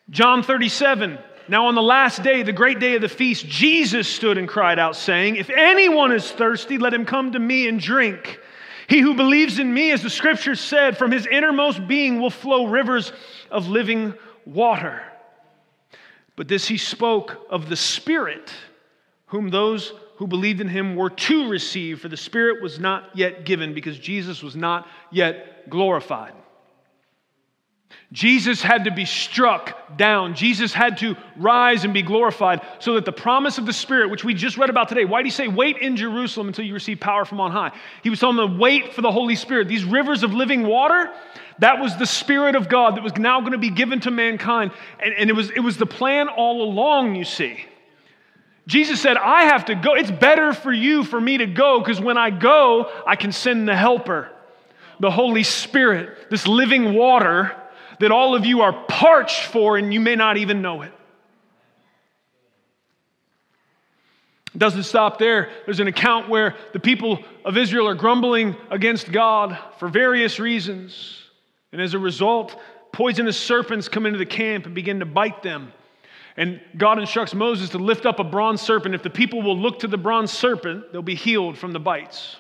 [0.10, 1.20] John 37.
[1.48, 4.80] Now, on the last day, the great day of the feast, Jesus stood and cried
[4.80, 8.40] out, saying, If anyone is thirsty, let him come to me and drink.
[8.88, 12.66] He who believes in me, as the scripture said, from his innermost being will flow
[12.66, 13.12] rivers
[13.50, 14.14] of living
[14.46, 15.02] water.
[16.36, 18.52] But this he spoke of the Spirit,
[19.28, 23.46] whom those who believed in him were to receive, for the Spirit was not yet
[23.46, 26.34] given because Jesus was not yet glorified.
[28.14, 30.36] Jesus had to be struck down.
[30.36, 34.24] Jesus had to rise and be glorified so that the promise of the Spirit, which
[34.24, 37.00] we just read about today, why did he say, wait in Jerusalem until you receive
[37.00, 37.72] power from on high?
[38.04, 39.68] He was telling them, wait for the Holy Spirit.
[39.68, 41.12] These rivers of living water,
[41.58, 44.72] that was the Spirit of God that was now going to be given to mankind.
[45.00, 47.66] And, and it, was, it was the plan all along, you see.
[48.68, 49.96] Jesus said, I have to go.
[49.96, 53.68] It's better for you for me to go because when I go, I can send
[53.68, 54.30] the helper,
[55.00, 57.60] the Holy Spirit, this living water
[58.04, 60.92] that all of you are parched for and you may not even know it.
[64.54, 65.50] It doesn't stop there.
[65.64, 71.22] There's an account where the people of Israel are grumbling against God for various reasons.
[71.72, 72.60] And as a result,
[72.92, 75.72] poisonous serpents come into the camp and begin to bite them.
[76.36, 78.96] And God instructs Moses to lift up a bronze serpent.
[78.96, 82.36] If the people will look to the bronze serpent, they'll be healed from the bites.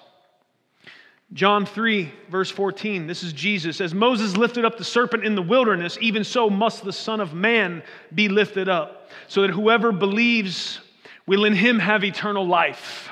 [1.32, 3.82] John 3, verse 14, this is Jesus.
[3.82, 7.34] As Moses lifted up the serpent in the wilderness, even so must the Son of
[7.34, 7.82] Man
[8.14, 10.80] be lifted up, so that whoever believes
[11.26, 13.10] will in him have eternal life.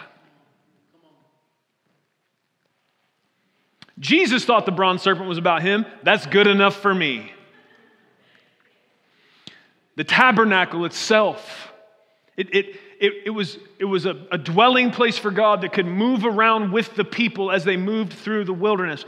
[3.98, 5.86] Jesus thought the bronze serpent was about him.
[6.04, 7.32] That's good enough for me.
[9.96, 11.72] The tabernacle itself,
[12.38, 12.66] it, it,
[13.00, 16.72] it, it was, it was a, a dwelling place for God that could move around
[16.72, 19.06] with the people as they moved through the wilderness.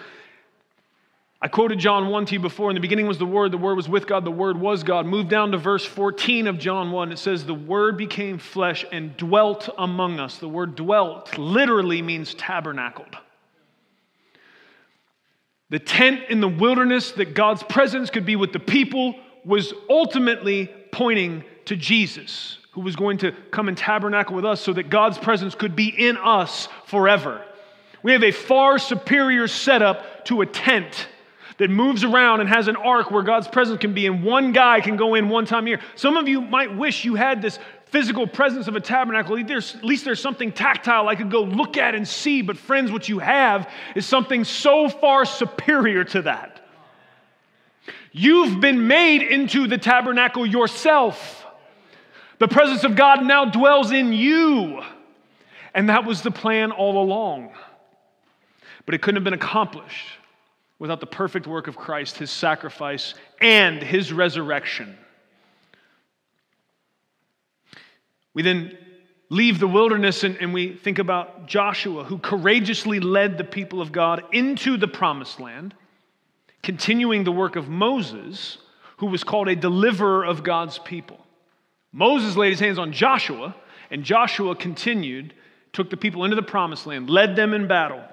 [1.41, 2.69] I quoted John 1 to you before.
[2.69, 5.05] In the beginning was the Word, the Word was with God, the Word was God.
[5.05, 7.11] Move down to verse 14 of John 1.
[7.11, 10.37] It says, The Word became flesh and dwelt among us.
[10.37, 13.17] The word dwelt literally means tabernacled.
[15.69, 20.71] The tent in the wilderness that God's presence could be with the people was ultimately
[20.91, 25.17] pointing to Jesus, who was going to come and tabernacle with us so that God's
[25.17, 27.43] presence could be in us forever.
[28.03, 31.07] We have a far superior setup to a tent
[31.59, 34.81] that moves around and has an ark where God's presence can be, and one guy
[34.81, 35.79] can go in one time a year.
[35.95, 39.37] Some of you might wish you had this physical presence of a tabernacle.
[39.37, 42.41] At least there's something tactile I could go look at and see.
[42.41, 46.59] But, friends, what you have is something so far superior to that.
[48.11, 51.42] You've been made into the tabernacle yourself.
[52.39, 54.81] The presence of God now dwells in you.
[55.73, 57.51] And that was the plan all along.
[58.85, 60.07] But it couldn't have been accomplished
[60.79, 64.97] without the perfect work of Christ, his sacrifice, and his resurrection.
[68.33, 68.77] We then
[69.29, 73.91] leave the wilderness and, and, we think about Joshua, who courageously led the people of
[73.91, 75.73] God into the promised land,
[76.61, 78.57] continuing the work of Moses,
[78.97, 81.22] who was called a deliverer of God's people.
[81.93, 83.55] Moses laid his hands on Joshua,
[83.91, 85.33] and Joshua continued,
[85.71, 88.03] took the people into the promised land, led them in battle.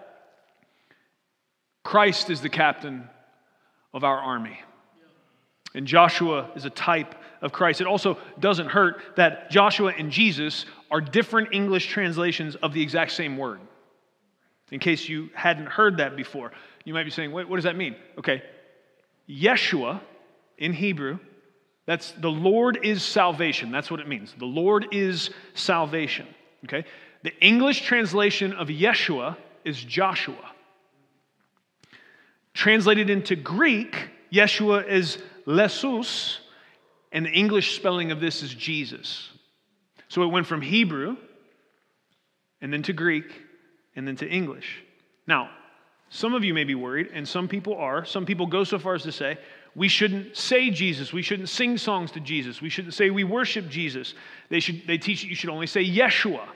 [1.82, 3.08] Christ is the captain
[3.94, 4.60] of our army.
[5.74, 7.80] And Joshua is a type of Christ.
[7.80, 13.12] It also doesn't hurt that Joshua and Jesus are different English translations of the exact
[13.12, 13.60] same word.
[14.70, 16.52] In case you hadn't heard that before,
[16.84, 17.96] you might be saying, what, what does that mean?
[18.18, 18.42] Okay,
[19.28, 20.00] Yeshua
[20.58, 21.18] in Hebrew,
[21.86, 23.70] that's the Lord is salvation.
[23.70, 24.34] That's what it means.
[24.38, 26.26] The Lord is salvation.
[26.64, 26.84] Okay?
[27.22, 30.52] The English translation of Yeshua is Joshua.
[32.54, 36.38] Translated into Greek, Yeshua is Iesous,
[37.12, 39.30] and the English spelling of this is Jesus.
[40.08, 41.16] So it went from Hebrew
[42.60, 43.32] and then to Greek
[43.96, 44.82] and then to English.
[45.26, 45.50] Now,
[46.08, 48.04] some of you may be worried, and some people are.
[48.04, 49.38] Some people go so far as to say,
[49.80, 51.10] we shouldn't say Jesus.
[51.10, 52.60] We shouldn't sing songs to Jesus.
[52.60, 54.12] We shouldn't say we worship Jesus.
[54.50, 56.46] They, should, they teach you should only say Yeshua,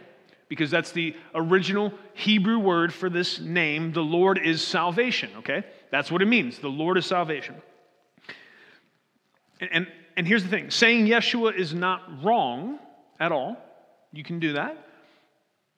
[0.51, 3.95] because that's the original Hebrew word for this name.
[3.95, 5.65] The Lord is salvation, okay?
[5.91, 6.59] That's what it means.
[6.59, 7.55] The Lord is salvation.
[9.59, 9.87] And, and,
[10.19, 12.79] and here's the thing saying Yeshua is not wrong
[13.19, 13.57] at all.
[14.13, 14.87] You can do that.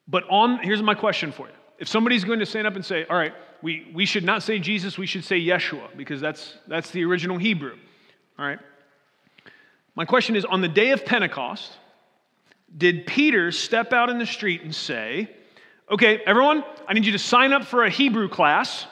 [0.09, 1.55] But on, here's my question for you.
[1.79, 4.59] If somebody's going to stand up and say, all right, we, we should not say
[4.59, 7.77] Jesus, we should say Yeshua, because that's, that's the original Hebrew.
[8.39, 8.59] All right?
[9.95, 11.72] My question is on the day of Pentecost,
[12.77, 15.31] did Peter step out in the street and say,
[15.91, 18.87] okay, everyone, I need you to sign up for a Hebrew class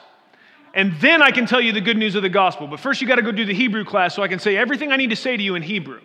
[0.75, 2.67] and then I can tell you the good news of the gospel.
[2.67, 4.91] But first, you got to go do the Hebrew class so I can say everything
[4.91, 6.01] I need to say to you in Hebrew.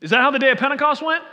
[0.00, 1.24] Is that how the day of Pentecost went?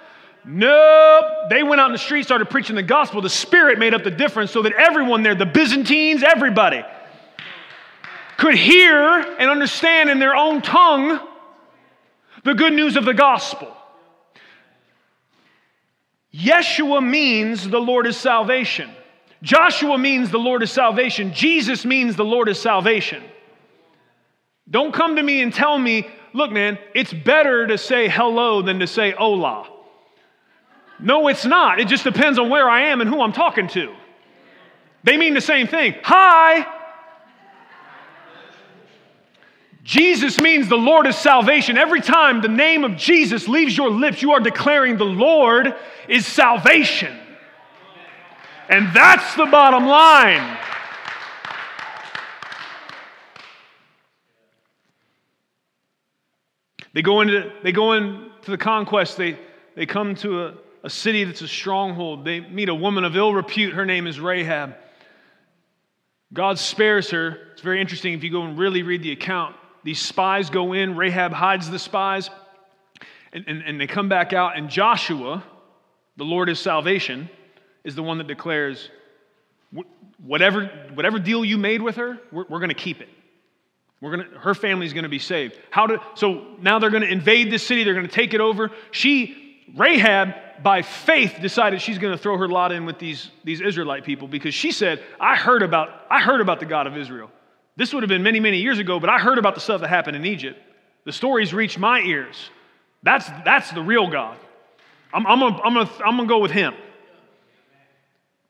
[0.51, 1.25] Nope.
[1.51, 3.21] They went out in the street, started preaching the gospel.
[3.21, 6.83] The Spirit made up the difference so that everyone there, the Byzantines, everybody,
[8.37, 8.99] could hear
[9.37, 11.19] and understand in their own tongue
[12.43, 13.71] the good news of the gospel.
[16.33, 18.89] Yeshua means the Lord is salvation.
[19.43, 21.31] Joshua means the Lord is salvation.
[21.31, 23.23] Jesus means the Lord is salvation.
[24.67, 28.79] Don't come to me and tell me, look, man, it's better to say hello than
[28.79, 29.78] to say hola.
[30.99, 31.79] No, it's not.
[31.79, 33.93] It just depends on where I am and who I'm talking to.
[35.03, 35.95] They mean the same thing.
[36.03, 36.67] Hi.
[39.83, 41.77] Jesus means the Lord is salvation.
[41.77, 45.73] Every time the name of Jesus leaves your lips, you are declaring the Lord
[46.07, 47.17] is salvation.
[48.67, 50.57] And that's the bottom line.
[56.93, 59.17] They go into, they go into the conquest.
[59.17, 59.39] They,
[59.75, 62.25] they come to a, a city that's a stronghold.
[62.25, 63.73] They meet a woman of ill repute.
[63.73, 64.75] Her name is Rahab.
[66.31, 67.37] God spares her.
[67.53, 69.55] It's very interesting if you go and really read the account.
[69.83, 72.29] these spies go in, Rahab hides the spies,
[73.33, 75.43] and, and, and they come back out, and Joshua,
[76.17, 77.29] the Lord is salvation,
[77.83, 78.89] is the one that declares,
[80.23, 83.09] whatever, whatever deal you made with her, we're, we're going to keep it.
[84.01, 85.57] We're gonna, her family's going to be saved.
[85.71, 87.83] How to, so now they're going to invade this city.
[87.83, 88.71] They're going to take it over.
[88.91, 89.38] She,
[89.75, 94.03] Rahab, by faith, decided she's going to throw her lot in with these, these Israelite
[94.03, 97.29] people because she said, I heard, about, I heard about the God of Israel.
[97.75, 99.87] This would have been many, many years ago, but I heard about the stuff that
[99.87, 100.59] happened in Egypt.
[101.05, 102.49] The stories reached my ears.
[103.03, 104.37] That's, that's the real God.
[105.13, 106.73] I'm, I'm going I'm to I'm gonna go with him.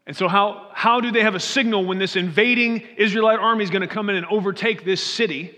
[0.08, 3.70] And so, how, how do they have a signal when this invading Israelite army is
[3.70, 5.56] going to come in and overtake this city?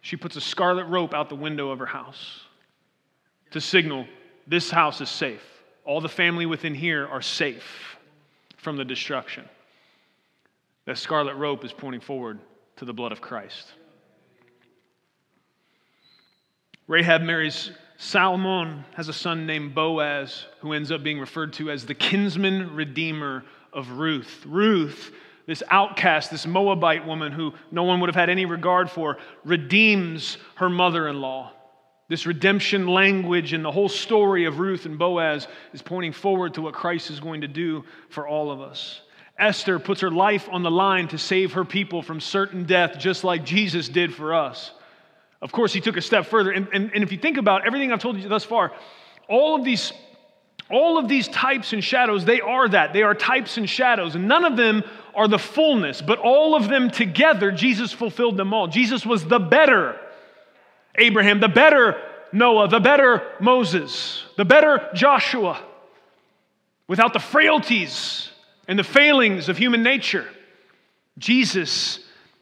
[0.00, 2.40] She puts a scarlet rope out the window of her house
[3.54, 4.04] to signal
[4.48, 5.44] this house is safe.
[5.84, 7.96] All the family within here are safe
[8.56, 9.48] from the destruction.
[10.86, 12.40] That scarlet rope is pointing forward
[12.78, 13.68] to the blood of Christ.
[16.88, 21.86] Rahab marries Salmon has a son named Boaz, who ends up being referred to as
[21.86, 24.44] the kinsman redeemer of Ruth.
[24.46, 25.12] Ruth,
[25.46, 30.38] this outcast, this Moabite woman who no one would have had any regard for, redeems
[30.56, 31.53] her mother in law.
[32.08, 36.62] This redemption language and the whole story of Ruth and Boaz is pointing forward to
[36.62, 39.00] what Christ is going to do for all of us.
[39.38, 43.24] Esther puts her life on the line to save her people from certain death, just
[43.24, 44.70] like Jesus did for us.
[45.40, 46.50] Of course, he took a step further.
[46.52, 48.72] And, and, and if you think about everything I've told you thus far,
[49.28, 49.92] all of these
[50.70, 52.94] all of these types and shadows, they are that.
[52.94, 54.14] They are types and shadows.
[54.14, 54.82] And none of them
[55.14, 58.66] are the fullness, but all of them together, Jesus fulfilled them all.
[58.66, 60.00] Jesus was the better
[60.96, 62.00] Abraham, the better
[62.32, 65.62] Noah, the better Moses, the better Joshua,
[66.88, 68.30] without the frailties
[68.66, 70.26] and the failings of human nature.
[71.18, 72.00] Jesus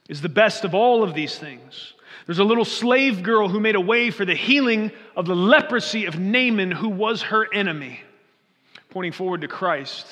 [0.09, 1.93] is the best of all of these things.
[2.27, 6.07] There's a little slave girl who made a way for the healing of the leprosy
[6.07, 8.01] of Naaman, who was her enemy,
[8.91, 10.07] pointing forward to Christ,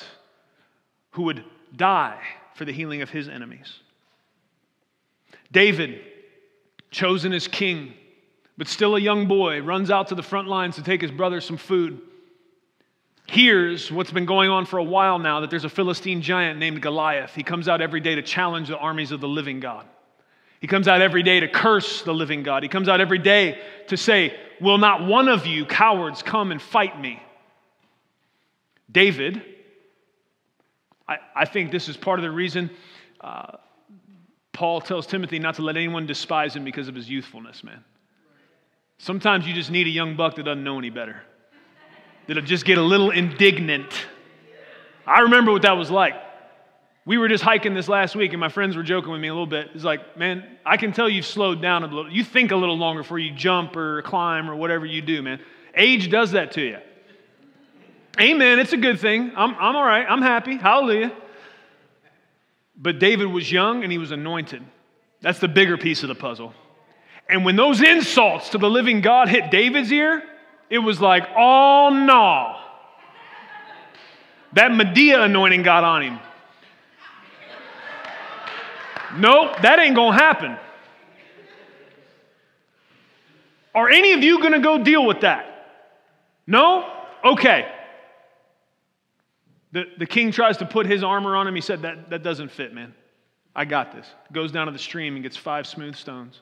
[1.11, 1.43] who would
[1.75, 2.19] die
[2.55, 3.79] for the healing of his enemies.
[5.51, 6.01] David,
[6.91, 7.93] chosen as king,
[8.61, 11.41] but still a young boy, runs out to the front lines to take his brother
[11.41, 11.99] some food.
[13.25, 16.79] Hears what's been going on for a while now that there's a Philistine giant named
[16.79, 17.33] Goliath.
[17.33, 19.87] He comes out every day to challenge the armies of the living God.
[20.59, 22.61] He comes out every day to curse the living God.
[22.61, 26.61] He comes out every day to say, Will not one of you cowards come and
[26.61, 27.19] fight me?
[28.91, 29.41] David,
[31.07, 32.69] I, I think this is part of the reason
[33.21, 33.57] uh,
[34.53, 37.83] Paul tells Timothy not to let anyone despise him because of his youthfulness, man.
[39.01, 41.23] Sometimes you just need a young buck that doesn't know any better,
[42.27, 43.91] that'll just get a little indignant.
[45.07, 46.13] I remember what that was like.
[47.03, 49.33] We were just hiking this last week, and my friends were joking with me a
[49.33, 49.69] little bit.
[49.73, 52.11] It's like, man, I can tell you've slowed down a little.
[52.11, 55.41] You think a little longer before you jump or climb or whatever you do, man.
[55.73, 56.77] Age does that to you.
[58.19, 58.59] Amen.
[58.59, 59.31] It's a good thing.
[59.35, 60.05] I'm, I'm all right.
[60.07, 60.57] I'm happy.
[60.57, 61.11] Hallelujah.
[62.77, 64.63] But David was young and he was anointed.
[65.21, 66.53] That's the bigger piece of the puzzle.
[67.31, 70.21] And when those insults to the living God hit David's ear,
[70.69, 72.57] it was like, oh no.
[74.53, 76.19] That Medea anointing got on him.
[79.17, 80.57] Nope, that ain't gonna happen.
[83.73, 85.47] Are any of you gonna go deal with that?
[86.45, 86.91] No?
[87.23, 87.71] Okay.
[89.71, 91.55] The, the king tries to put his armor on him.
[91.55, 92.93] He said, that, that doesn't fit, man.
[93.55, 94.05] I got this.
[94.33, 96.41] Goes down to the stream and gets five smooth stones.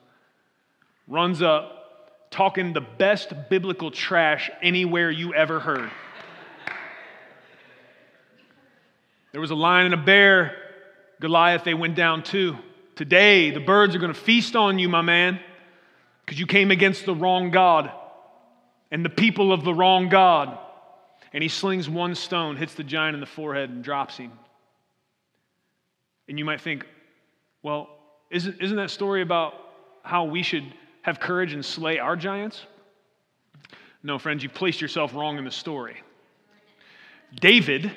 [1.10, 5.90] Runs up, talking the best biblical trash anywhere you ever heard.
[9.32, 10.56] There was a lion and a bear
[11.20, 12.56] Goliath, they went down too.
[12.96, 15.38] Today, the birds are going to feast on you, my man,
[16.24, 17.90] because you came against the wrong God
[18.90, 20.58] and the people of the wrong God.
[21.32, 24.32] And he slings one stone, hits the giant in the forehead, and drops him.
[26.26, 26.86] And you might think,
[27.62, 27.88] well,
[28.30, 29.54] isn't, isn't that story about
[30.02, 30.64] how we should
[31.02, 32.66] have courage and slay our giants?
[34.02, 35.96] No, friends, you placed yourself wrong in the story.
[37.40, 37.90] David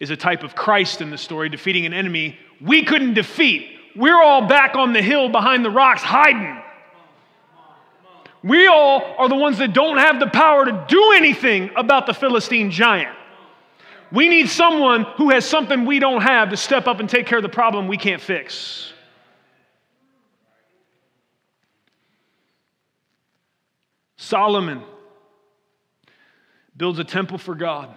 [0.00, 3.68] is a type of Christ in the story, defeating an enemy we couldn't defeat.
[3.96, 6.60] We're all back on the hill behind the rocks hiding.
[8.42, 12.14] We all are the ones that don't have the power to do anything about the
[12.14, 13.16] Philistine giant.
[14.10, 17.38] We need someone who has something we don't have to step up and take care
[17.38, 18.91] of the problem we can't fix.
[24.22, 24.82] Solomon
[26.76, 27.92] builds a temple for God,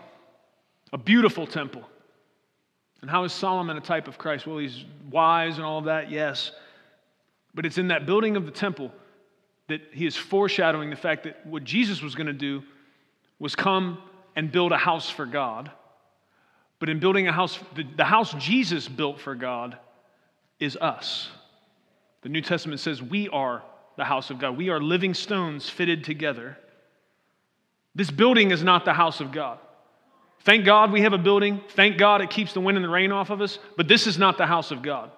[0.92, 1.84] a beautiful temple.
[3.02, 4.48] And how is Solomon a type of Christ?
[4.48, 6.52] Well, he's wise and all that, yes.
[7.54, 8.92] But it's in that building of the temple
[9.68, 12.64] that he is foreshadowing the fact that what Jesus was going to do
[13.38, 14.00] was come
[14.36, 15.72] and build a house for God.
[16.80, 19.78] But in building a house, the, the house Jesus built for God
[20.60, 21.30] is us.
[22.24, 23.62] The New Testament says we are
[23.98, 24.58] the house of God.
[24.58, 26.58] We are living stones fitted together.
[27.94, 29.58] This building is not the house of God.
[30.42, 31.62] Thank God we have a building.
[31.70, 33.58] Thank God it keeps the wind and the rain off of us.
[33.78, 35.12] But this is not the house of God.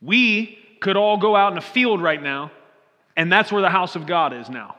[0.00, 2.50] We could all go out in a field right now,
[3.16, 4.76] and that's where the house of God is now.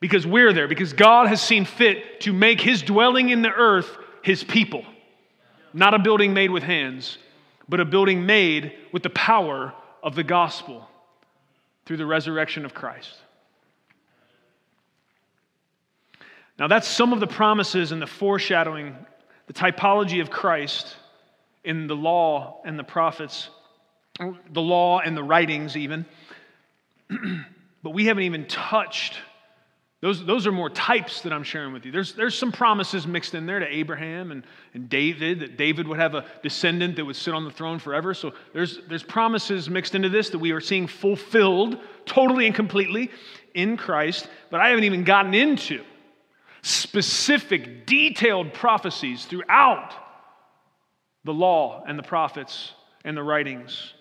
[0.00, 3.96] Because we're there, because God has seen fit to make his dwelling in the earth
[4.22, 4.84] his people.
[5.72, 7.18] Not a building made with hands,
[7.68, 10.88] but a building made with the power of the gospel
[11.86, 13.14] through the resurrection of Christ.
[16.58, 18.96] Now, that's some of the promises and the foreshadowing,
[19.46, 20.96] the typology of Christ
[21.64, 23.50] in the law and the prophets,
[24.18, 26.06] the law and the writings, even.
[27.82, 29.18] but we haven't even touched
[30.06, 31.90] those, those are more types that I'm sharing with you.
[31.90, 35.98] There's, there's some promises mixed in there to Abraham and, and David, that David would
[35.98, 38.14] have a descendant that would sit on the throne forever.
[38.14, 43.10] So there's, there's promises mixed into this that we are seeing fulfilled totally and completely
[43.54, 44.28] in Christ.
[44.48, 45.82] But I haven't even gotten into
[46.62, 49.92] specific, detailed prophecies throughout
[51.24, 53.92] the law and the prophets and the writings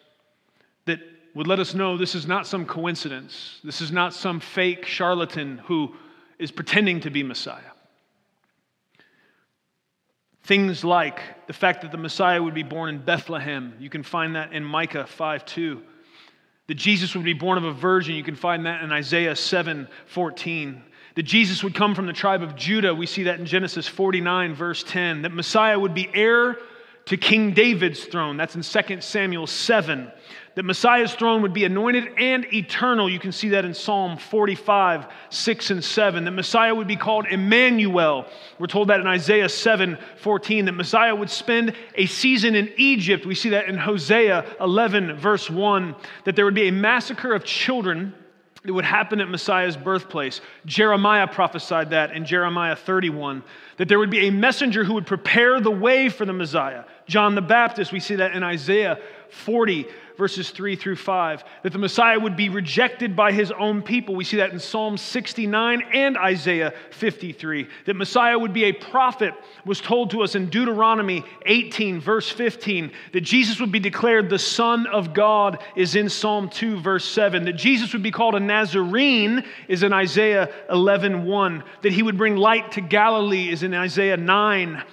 [1.36, 3.60] would let us know this is not some coincidence.
[3.64, 5.94] This is not some fake charlatan who
[6.40, 7.62] is pretending to be Messiah.
[10.44, 13.74] Things like the fact that the Messiah would be born in Bethlehem.
[13.80, 15.82] You can find that in Micah 5 2.
[16.68, 18.16] That Jesus would be born of a virgin.
[18.16, 20.84] You can find that in Isaiah 7 14.
[21.16, 22.94] That Jesus would come from the tribe of Judah.
[22.94, 25.24] We see that in Genesis 49, verse 10.
[25.24, 26.58] That Messiah would be heir
[27.06, 28.38] to King David's throne.
[28.38, 30.12] That's in 2 Samuel 7
[30.56, 33.10] that Messiah's throne would be anointed and eternal.
[33.10, 36.24] You can see that in Psalm 45, 6 and 7.
[36.24, 38.26] That Messiah would be called Emmanuel.
[38.58, 40.66] We're told that in Isaiah 7, 14.
[40.66, 43.26] That Messiah would spend a season in Egypt.
[43.26, 45.94] We see that in Hosea 11, verse 1.
[46.24, 48.14] That there would be a massacre of children
[48.66, 50.42] that would happen at Messiah's birthplace.
[50.66, 53.44] Jeremiah prophesied that in Jeremiah 31,
[53.78, 56.86] that there would be a messenger who would prepare the way for the Messiah.
[57.08, 59.00] John the Baptist, we see that in Isaiah
[59.30, 59.86] 40,
[60.18, 64.16] verses 3 through 5, that the Messiah would be rejected by his own people.
[64.16, 67.68] We see that in Psalm 69 and Isaiah 53.
[67.86, 69.34] That Messiah would be a prophet
[69.66, 72.92] was told to us in Deuteronomy 18, verse 15.
[73.14, 77.46] That Jesus would be declared the Son of God is in Psalm 2, verse 7.
[77.46, 81.64] That Jesus would be called a Nazarene is in Isaiah 11, 1.
[81.82, 84.84] That he would bring light to Galilee is in Isaiah 9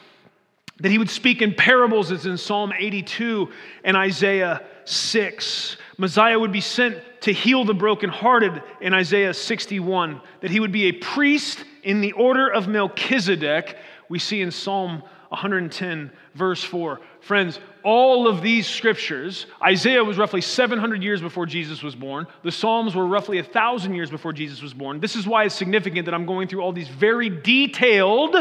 [0.83, 3.49] that he would speak in parables is in Psalm 82
[3.85, 5.77] and Isaiah 6.
[5.99, 10.21] Messiah would be sent to heal the brokenhearted in Isaiah 61.
[10.41, 13.77] That he would be a priest in the order of Melchizedek,
[14.09, 17.01] we see in Psalm 110, verse 4.
[17.21, 22.27] Friends, all of these scriptures, Isaiah was roughly 700 years before Jesus was born.
[22.43, 25.01] The Psalms were roughly 1,000 years before Jesus was born.
[25.01, 28.37] This is why it's significant that I'm going through all these very detailed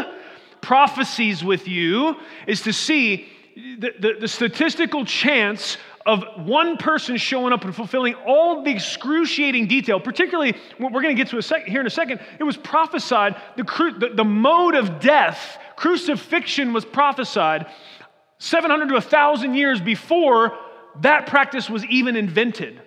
[0.59, 2.15] prophecies with you,
[2.45, 8.15] is to see the, the, the statistical chance of one person showing up and fulfilling
[8.15, 11.87] all the excruciating detail, particularly what we're going to get to a sec- here in
[11.87, 12.19] a second.
[12.39, 17.67] It was prophesied, the, cru- the, the mode of death, crucifixion was prophesied
[18.39, 20.57] 700 to 1,000 years before
[21.01, 22.81] that practice was even invented.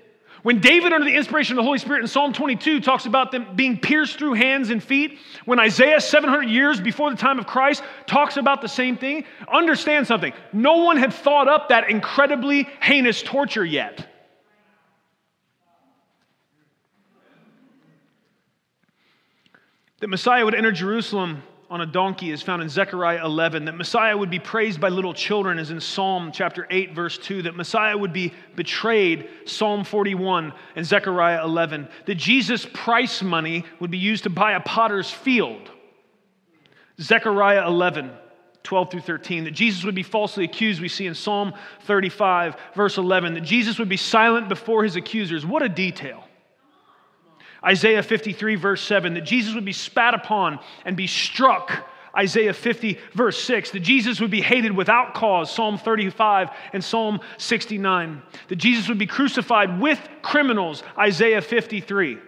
[0.45, 3.57] When David, under the inspiration of the Holy Spirit in Psalm 22, talks about them
[3.57, 7.83] being pierced through hands and feet, when Isaiah, 700 years before the time of Christ,
[8.07, 10.35] talks about the same thing, understand something.
[10.53, 14.07] No one had thought up that incredibly heinous torture yet.
[20.01, 23.65] That Messiah would enter Jerusalem on a donkey is found in Zechariah 11.
[23.65, 27.43] That Messiah would be praised by little children is in Psalm chapter 8, verse 2.
[27.43, 31.89] That Messiah would be betrayed, Psalm 41 and Zechariah 11.
[32.07, 35.71] That Jesus' price money would be used to buy a potter's field,
[37.01, 38.11] Zechariah 11.
[38.63, 41.53] 12 through 13, that Jesus would be falsely accused, we see in Psalm
[41.83, 45.45] 35, verse 11, that Jesus would be silent before his accusers.
[45.45, 46.24] What a detail.
[47.65, 51.89] Isaiah 53, verse 7, that Jesus would be spat upon and be struck.
[52.17, 57.21] Isaiah 50, verse 6, that Jesus would be hated without cause, Psalm 35 and Psalm
[57.39, 62.19] 69, that Jesus would be crucified with criminals, Isaiah 53.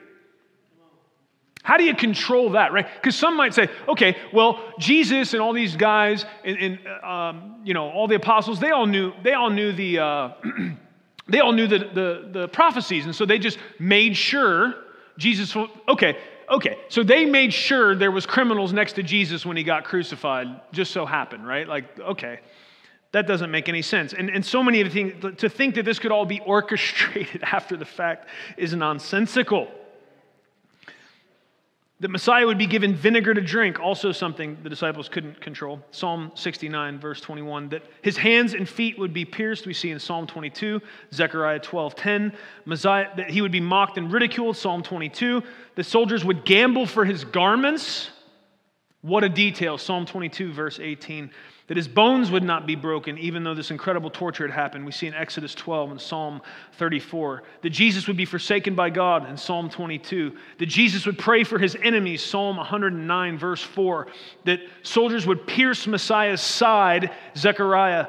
[1.63, 2.87] How do you control that, right?
[2.95, 7.75] Because some might say, okay, well, Jesus and all these guys and, and um, you
[7.75, 10.31] know all the apostles, they all knew they all knew the uh,
[11.29, 14.77] they all knew the, the, the prophecies, and so they just made sure
[15.19, 15.57] Jesus,
[15.89, 16.19] okay,
[16.51, 16.79] okay.
[16.89, 20.93] So they made sure there was criminals next to Jesus when he got crucified, just
[20.93, 21.67] so happened, right?
[21.67, 22.41] Like, okay,
[23.13, 24.13] that doesn't make any sense.
[24.13, 27.43] And, and so many of the things, to think that this could all be orchestrated
[27.43, 29.69] after the fact is nonsensical.
[32.01, 35.81] That Messiah would be given vinegar to drink, also something the disciples couldn't control.
[35.93, 37.71] Psalm 69, verse 21.
[37.71, 40.83] That his hands and feet would be pierced, we see in Psalm 22.
[41.15, 42.33] Zechariah 12, 10.
[42.67, 45.43] Messiah, that he would be mocked and ridiculed, Psalm 22.
[45.75, 48.11] The soldiers would gamble for his garments.
[49.07, 51.31] What a detail, Psalm 22, verse 18
[51.69, 54.87] that his bones would not be broken, even though this incredible torture had happened.
[54.87, 56.41] We see in Exodus 12 and Psalm
[56.75, 57.43] 34.
[57.63, 60.37] That Jesus would be forsaken by God in Psalm 22.
[60.59, 64.07] That Jesus would pray for his enemies, Psalm 109, verse 4.
[64.45, 68.07] That soldiers would pierce Messiah's side, Zechariah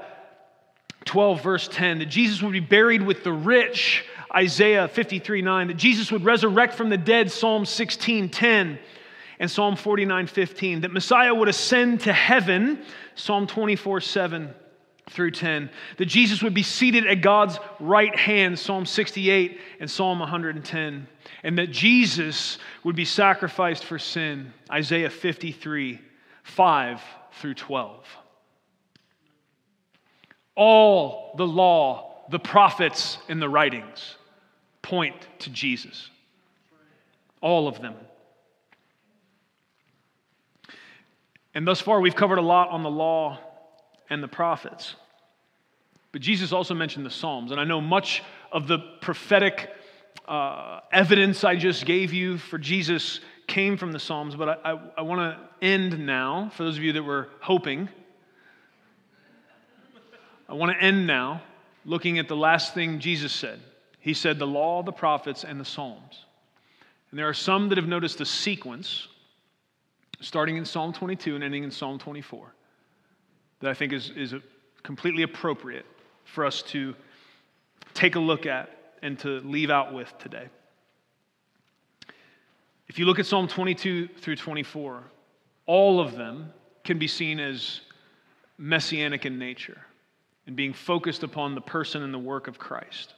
[1.06, 2.00] 12, verse 10.
[2.00, 5.68] That Jesus would be buried with the rich, Isaiah 53, 9.
[5.70, 8.78] That Jesus would resurrect from the dead, Psalm 16, 10
[9.40, 12.84] and Psalm 49 15, that Messiah would ascend to heaven,
[13.16, 14.54] Psalm 24 7
[15.10, 20.20] through 10, that Jesus would be seated at God's right hand, Psalm 68 and Psalm
[20.20, 21.08] 110,
[21.44, 26.02] and that Jesus would be sacrificed for sin, Isaiah 53
[26.44, 27.02] 5
[27.34, 28.06] through 12.
[30.56, 34.16] All the law, the prophets, and the writings
[34.82, 36.10] point to Jesus.
[37.42, 37.94] All of them.
[41.58, 43.40] And thus far, we've covered a lot on the law
[44.12, 44.94] and the prophets.
[46.12, 47.50] But Jesus also mentioned the Psalms.
[47.50, 49.74] And I know much of the prophetic
[50.28, 54.36] uh, evidence I just gave you for Jesus came from the Psalms.
[54.36, 57.90] But I, I, I want to end now, for those of you that were hoping.
[60.48, 61.42] I want to end now
[61.86, 63.60] looking at the last thing Jesus said.
[64.00, 66.24] He said, The law, the prophets, and the Psalms.
[67.10, 69.08] And there are some that have noticed the sequence
[70.20, 72.54] starting in Psalm 22 and ending in Psalm 24,
[73.60, 74.34] that I think is, is
[74.84, 75.86] completely appropriate
[76.26, 76.96] for us to
[77.94, 78.70] take a look at
[79.02, 80.48] and to leave out with today.
[82.88, 85.04] If you look at Psalm 22 through 24,
[85.66, 86.54] all of them
[86.84, 87.82] can be seen as
[88.58, 89.82] messianic in nature
[90.48, 93.14] and being focused upon the person and the work of Christ.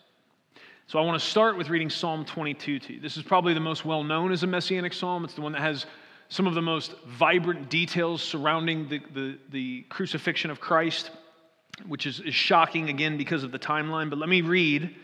[0.87, 2.99] So I want to start with reading Psalm 22 to you.
[2.99, 5.23] This is probably the most well known as a messianic psalm.
[5.23, 5.85] It's the one that has
[6.29, 11.09] some of the most vibrant details surrounding the, the, the crucifixion of Christ,
[11.87, 14.09] which is, is shocking again because of the timeline.
[14.09, 14.95] But let me read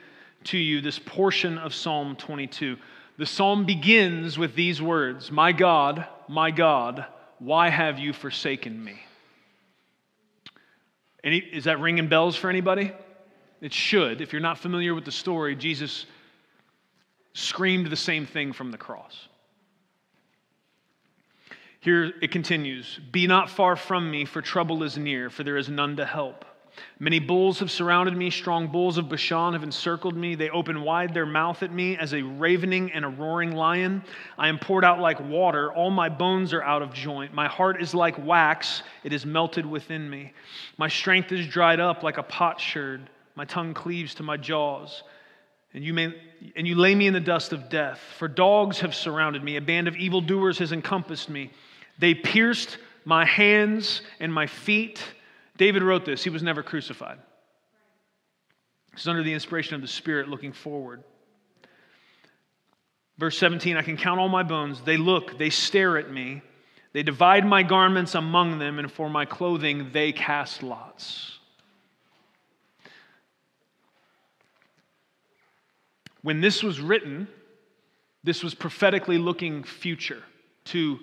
[0.46, 2.78] to you this portion of Psalm 22.
[3.18, 7.06] The psalm begins with these words My God, my God,
[7.40, 9.02] why have you forsaken me?
[11.24, 12.92] Any, is that ringing bells for anybody?
[13.62, 14.22] It should.
[14.22, 16.06] If you're not familiar with the story, Jesus
[17.34, 19.28] screamed the same thing from the cross.
[21.86, 25.70] Here it continues Be not far from me, for trouble is near, for there is
[25.70, 26.44] none to help.
[26.98, 30.34] Many bulls have surrounded me, strong bulls of Bashan have encircled me.
[30.34, 34.04] They open wide their mouth at me as a ravening and a roaring lion.
[34.36, 37.36] I am poured out like water, all my bones are out of joint.
[37.36, 40.34] My heart is like wax, it is melted within me.
[40.80, 45.04] My strength is dried up like a potsherd, my tongue cleaves to my jaws.
[45.76, 46.16] And you, may,
[46.56, 48.00] and you lay me in the dust of death.
[48.18, 51.52] For dogs have surrounded me, a band of evildoers has encompassed me.
[52.00, 55.02] They pierced my hands and my feet.
[55.58, 56.24] David wrote this.
[56.24, 57.20] He was never crucified.
[58.96, 61.04] He's under the inspiration of the Spirit looking forward.
[63.18, 64.82] Verse 17 I can count all my bones.
[64.82, 66.42] They look, they stare at me.
[66.94, 71.40] They divide my garments among them, and for my clothing they cast lots.
[76.22, 77.28] When this was written,
[78.24, 80.24] this was prophetically looking future
[80.66, 80.98] to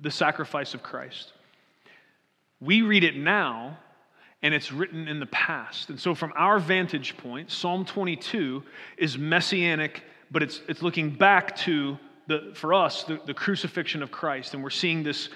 [0.00, 1.32] the sacrifice of Christ.
[2.60, 3.78] We read it now,
[4.42, 5.90] and it's written in the past.
[5.90, 8.62] And so, from our vantage point, Psalm 22
[8.96, 14.10] is messianic, but it's, it's looking back to, the, for us, the, the crucifixion of
[14.10, 14.54] Christ.
[14.54, 15.28] And we're seeing this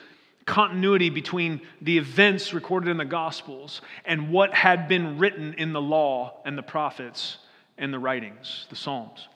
[0.47, 5.81] continuity between the events recorded in the Gospels and what had been written in the
[5.81, 7.39] law and the prophets
[7.77, 9.29] and the writings, the Psalms,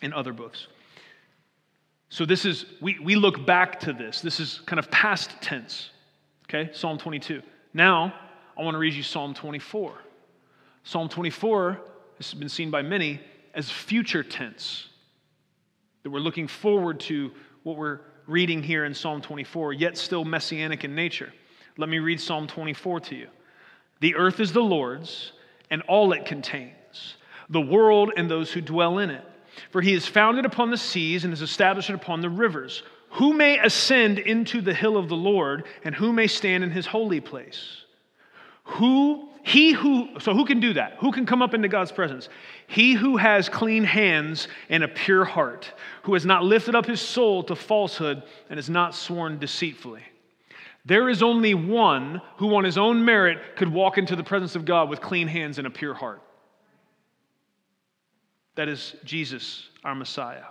[0.00, 0.66] and other books.
[2.10, 4.20] So this is, we, we look back to this.
[4.20, 5.90] This is kind of past tense.
[6.44, 7.42] Okay, Psalm 22.
[7.74, 8.14] Now,
[8.56, 9.94] I want to read you Psalm 24.
[10.84, 11.80] Psalm 24
[12.16, 13.20] has been seen by many
[13.54, 14.88] as future tense.
[16.02, 17.30] That we're looking forward to
[17.62, 21.32] what we're reading here in Psalm 24, yet still messianic in nature.
[21.76, 23.28] Let me read Psalm 24 to you.
[24.00, 25.32] The earth is the Lord's
[25.70, 26.74] and all it contains
[27.50, 29.24] the world and those who dwell in it.
[29.70, 32.82] For he is founded upon the seas and is established upon the rivers.
[33.12, 36.86] Who may ascend into the hill of the Lord, and who may stand in his
[36.86, 37.84] holy place?
[38.64, 40.96] Who, he who, so who can do that?
[40.98, 42.28] Who can come up into God's presence?
[42.66, 45.72] He who has clean hands and a pure heart,
[46.02, 50.02] who has not lifted up his soul to falsehood and has not sworn deceitfully.
[50.84, 54.64] There is only one who, on his own merit, could walk into the presence of
[54.64, 56.22] God with clean hands and a pure heart.
[58.58, 60.42] That is Jesus, our Messiah.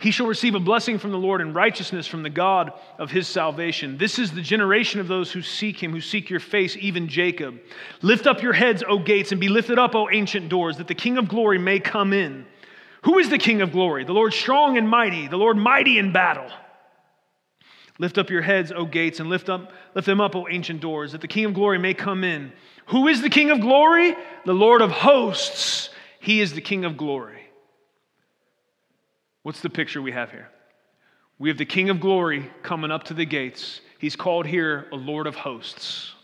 [0.00, 3.28] He shall receive a blessing from the Lord and righteousness from the God of his
[3.28, 3.98] salvation.
[3.98, 7.60] This is the generation of those who seek him, who seek your face, even Jacob.
[8.02, 10.94] Lift up your heads, O gates, and be lifted up, O ancient doors, that the
[10.96, 12.44] King of glory may come in.
[13.04, 14.02] Who is the King of glory?
[14.02, 16.50] The Lord strong and mighty, the Lord mighty in battle.
[18.00, 21.12] Lift up your heads, O gates, and lift, up, lift them up, O ancient doors,
[21.12, 22.52] that the King of glory may come in.
[22.86, 24.16] Who is the King of glory?
[24.44, 25.90] The Lord of hosts.
[26.26, 27.38] He is the King of glory.
[29.44, 30.48] What's the picture we have here?
[31.38, 33.80] We have the King of glory coming up to the gates.
[34.00, 36.14] He's called here a Lord of hosts.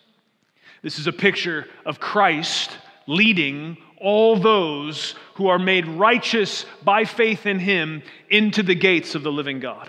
[0.82, 2.76] This is a picture of Christ
[3.06, 9.22] leading all those who are made righteous by faith in him into the gates of
[9.22, 9.88] the living God.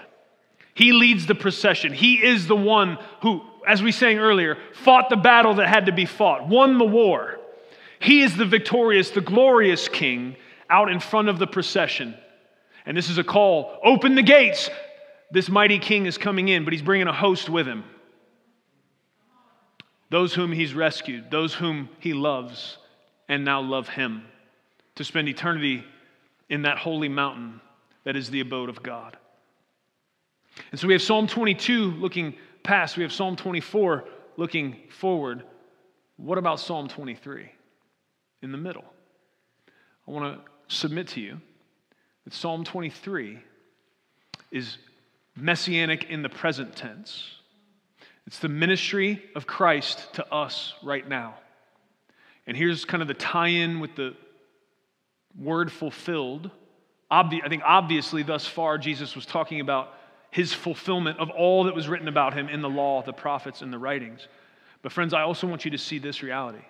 [0.75, 1.91] He leads the procession.
[1.91, 5.91] He is the one who, as we sang earlier, fought the battle that had to
[5.91, 7.39] be fought, won the war.
[8.03, 10.35] He is the victorious, the glorious king
[10.69, 12.15] out in front of the procession.
[12.85, 14.69] And this is a call open the gates.
[15.31, 17.85] This mighty king is coming in, but he's bringing a host with him.
[20.09, 22.77] Those whom he's rescued, those whom he loves,
[23.29, 24.23] and now love him
[24.95, 25.85] to spend eternity
[26.49, 27.61] in that holy mountain
[28.03, 29.15] that is the abode of God.
[30.71, 34.03] And so we have Psalm 22 looking past, we have Psalm 24
[34.35, 35.43] looking forward.
[36.17, 37.49] What about Psalm 23
[38.43, 38.85] in the middle?
[40.07, 41.39] I want to submit to you
[42.25, 43.39] that Psalm 23
[44.51, 44.77] is
[45.35, 47.31] messianic in the present tense.
[48.27, 51.35] It's the ministry of Christ to us right now.
[52.45, 54.15] And here's kind of the tie in with the
[55.39, 56.51] word fulfilled.
[57.11, 59.93] Obvi- I think obviously, thus far, Jesus was talking about
[60.29, 63.71] his fulfillment of all that was written about him in the law, the prophets, and
[63.71, 64.27] the writings.
[64.81, 66.63] But, friends, I also want you to see this reality.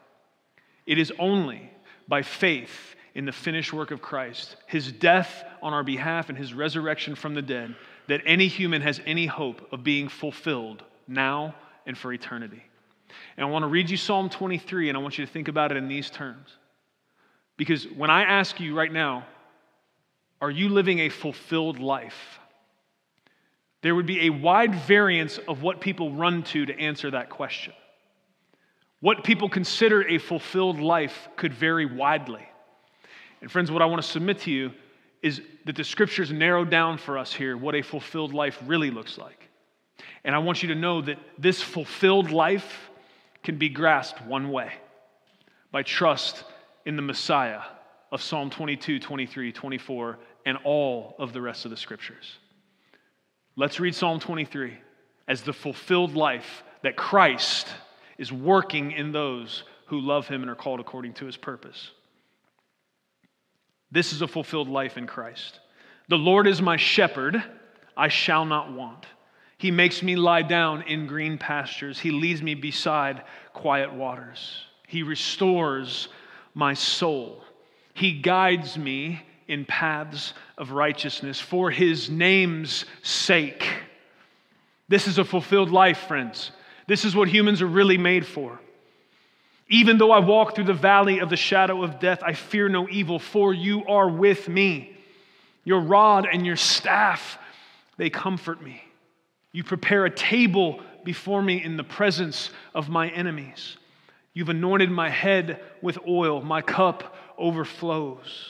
[0.85, 1.71] It is only
[2.07, 6.53] by faith in the finished work of Christ, his death on our behalf and his
[6.53, 7.75] resurrection from the dead,
[8.07, 11.55] that any human has any hope of being fulfilled now
[11.85, 12.63] and for eternity.
[13.37, 15.71] And I want to read you Psalm 23, and I want you to think about
[15.71, 16.49] it in these terms.
[17.55, 19.25] Because when I ask you right now,
[20.41, 22.39] are you living a fulfilled life?
[23.81, 27.73] There would be a wide variance of what people run to to answer that question.
[29.03, 32.47] What people consider a fulfilled life could vary widely.
[33.41, 34.71] And, friends, what I want to submit to you
[35.21, 39.17] is that the scriptures narrow down for us here what a fulfilled life really looks
[39.17, 39.49] like.
[40.23, 42.89] And I want you to know that this fulfilled life
[43.43, 44.71] can be grasped one way
[45.69, 46.45] by trust
[46.85, 47.59] in the Messiah
[48.09, 52.37] of Psalm 22, 23, 24, and all of the rest of the scriptures.
[53.57, 54.77] Let's read Psalm 23
[55.27, 57.67] as the fulfilled life that Christ
[58.17, 61.91] is working in those who love him and are called according to his purpose.
[63.91, 65.59] This is a fulfilled life in Christ.
[66.09, 67.43] The Lord is my shepherd,
[67.95, 69.05] I shall not want.
[69.57, 71.99] He makes me lie down in green pastures.
[71.99, 74.65] He leads me beside quiet waters.
[74.87, 76.09] He restores
[76.53, 77.43] my soul.
[77.93, 83.67] He guides me in paths of righteousness for his name's sake.
[84.87, 86.51] This is a fulfilled life, friends.
[86.87, 88.59] This is what humans are really made for.
[89.69, 92.87] Even though I walk through the valley of the shadow of death, I fear no
[92.89, 94.95] evil, for you are with me.
[95.63, 97.37] Your rod and your staff,
[97.97, 98.83] they comfort me.
[99.51, 103.77] You prepare a table before me in the presence of my enemies.
[104.33, 108.49] You've anointed my head with oil, my cup overflows.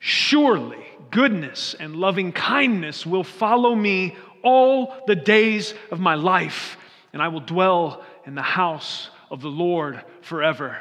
[0.00, 6.76] Surely goodness and loving kindness will follow me all the days of my life,
[7.14, 10.76] and I will dwell in the house of the Lord forever.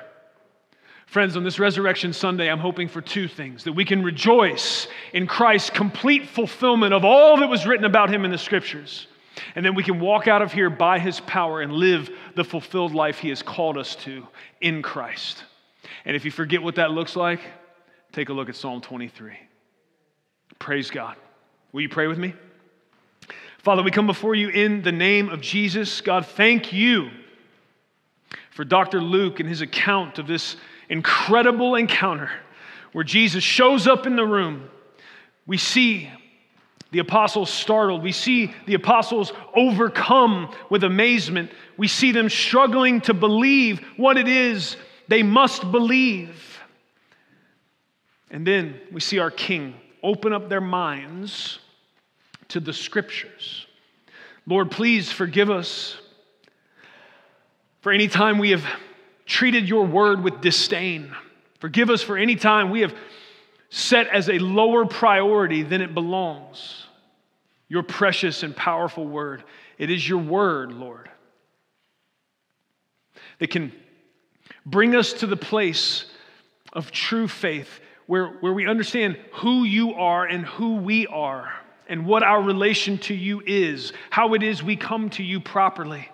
[1.05, 5.27] Friends, on this Resurrection Sunday, I'm hoping for two things that we can rejoice in
[5.27, 9.05] Christ's complete fulfillment of all that was written about him in the scriptures,
[9.53, 12.95] and then we can walk out of here by his power and live the fulfilled
[12.95, 14.27] life he has called us to
[14.59, 15.43] in Christ.
[16.03, 17.41] And if you forget what that looks like,
[18.11, 19.33] take a look at Psalm 23.
[20.57, 21.15] Praise God.
[21.73, 22.33] Will you pray with me?
[23.63, 26.01] Father, we come before you in the name of Jesus.
[26.01, 27.09] God, thank you
[28.51, 28.99] for Dr.
[28.99, 30.57] Luke and his account of this
[30.89, 32.29] incredible encounter
[32.91, 34.69] where Jesus shows up in the room.
[35.47, 36.09] We see
[36.91, 38.03] the apostles startled.
[38.03, 41.49] We see the apostles overcome with amazement.
[41.77, 44.75] We see them struggling to believe what it is
[45.07, 46.59] they must believe.
[48.29, 51.59] And then we see our King open up their minds
[52.49, 53.67] to the scriptures.
[54.45, 55.97] Lord, please forgive us
[57.81, 58.65] for any time we have
[59.25, 61.15] treated your word with disdain.
[61.59, 62.93] Forgive us for any time we have
[63.69, 66.85] set as a lower priority than it belongs.
[67.69, 69.43] Your precious and powerful word.
[69.77, 71.09] It is your word, Lord,
[73.39, 73.71] that can
[74.65, 76.05] bring us to the place
[76.73, 81.53] of true faith where, where we understand who you are and who we are
[81.93, 86.09] and what our relation to you is, how it is we come to you properly.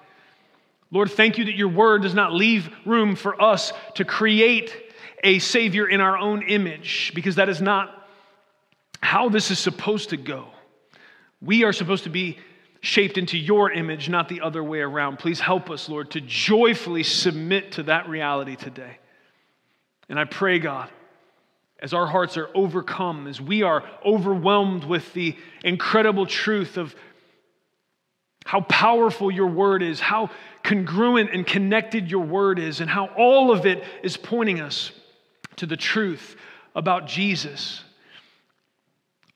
[0.92, 4.76] Lord, thank you that your word does not leave room for us to create
[5.24, 7.96] a Savior in our own image, because that is not
[9.02, 10.50] how this is supposed to go.
[11.42, 12.40] We are supposed to be
[12.82, 15.18] shaped into your image, not the other way around.
[15.20, 18.98] Please help us, Lord, to joyfully submit to that reality today.
[20.10, 20.90] And I pray, God,
[21.82, 26.96] as our hearts are overcome, as we are overwhelmed with the incredible truth of
[28.46, 30.30] how powerful your word is, how
[30.64, 34.92] congruent and connected your word is, and how all of it is pointing us
[35.56, 36.36] to the truth
[36.76, 37.84] about Jesus.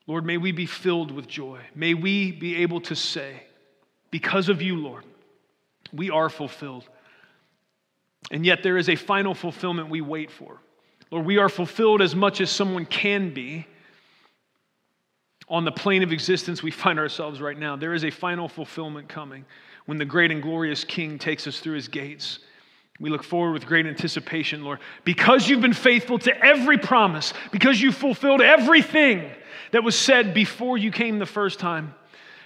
[0.06, 1.60] Lord, may we be filled with joy.
[1.74, 3.42] May we be able to say,
[4.10, 5.04] because of you, Lord,
[5.92, 6.84] we are fulfilled.
[8.30, 10.60] And yet there is a final fulfillment we wait for.
[11.10, 13.66] Lord, we are fulfilled as much as someone can be
[15.48, 17.76] on the plane of existence we find ourselves right now.
[17.76, 19.44] There is a final fulfillment coming
[19.86, 22.38] when the great and glorious King takes us through his gates.
[23.00, 27.80] We look forward with great anticipation, Lord, because you've been faithful to every promise, because
[27.80, 29.30] you fulfilled everything
[29.72, 31.94] that was said before you came the first time,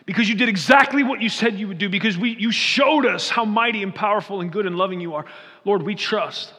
[0.07, 3.29] because you did exactly what you said you would do, because we, you showed us
[3.29, 5.27] how mighty and powerful and good and loving you are.
[5.67, 6.55] Lord, we trust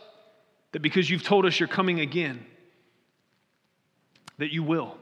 [0.72, 2.46] that because you've told us you're coming again,
[4.38, 4.96] that you will,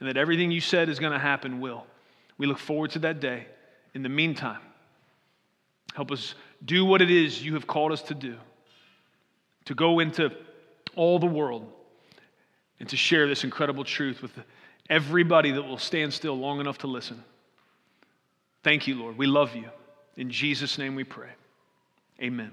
[0.00, 1.86] and that everything you said is going to happen will.
[2.38, 3.46] We look forward to that day.
[3.94, 4.60] In the meantime,
[5.94, 6.34] help us
[6.64, 8.36] do what it is you have called us to do
[9.64, 10.30] to go into
[10.94, 11.70] all the world
[12.80, 14.32] and to share this incredible truth with
[14.88, 17.22] everybody that will stand still long enough to listen.
[18.62, 19.18] Thank you, Lord.
[19.18, 19.68] We love you.
[20.16, 21.30] In Jesus' name we pray.
[22.20, 22.52] Amen.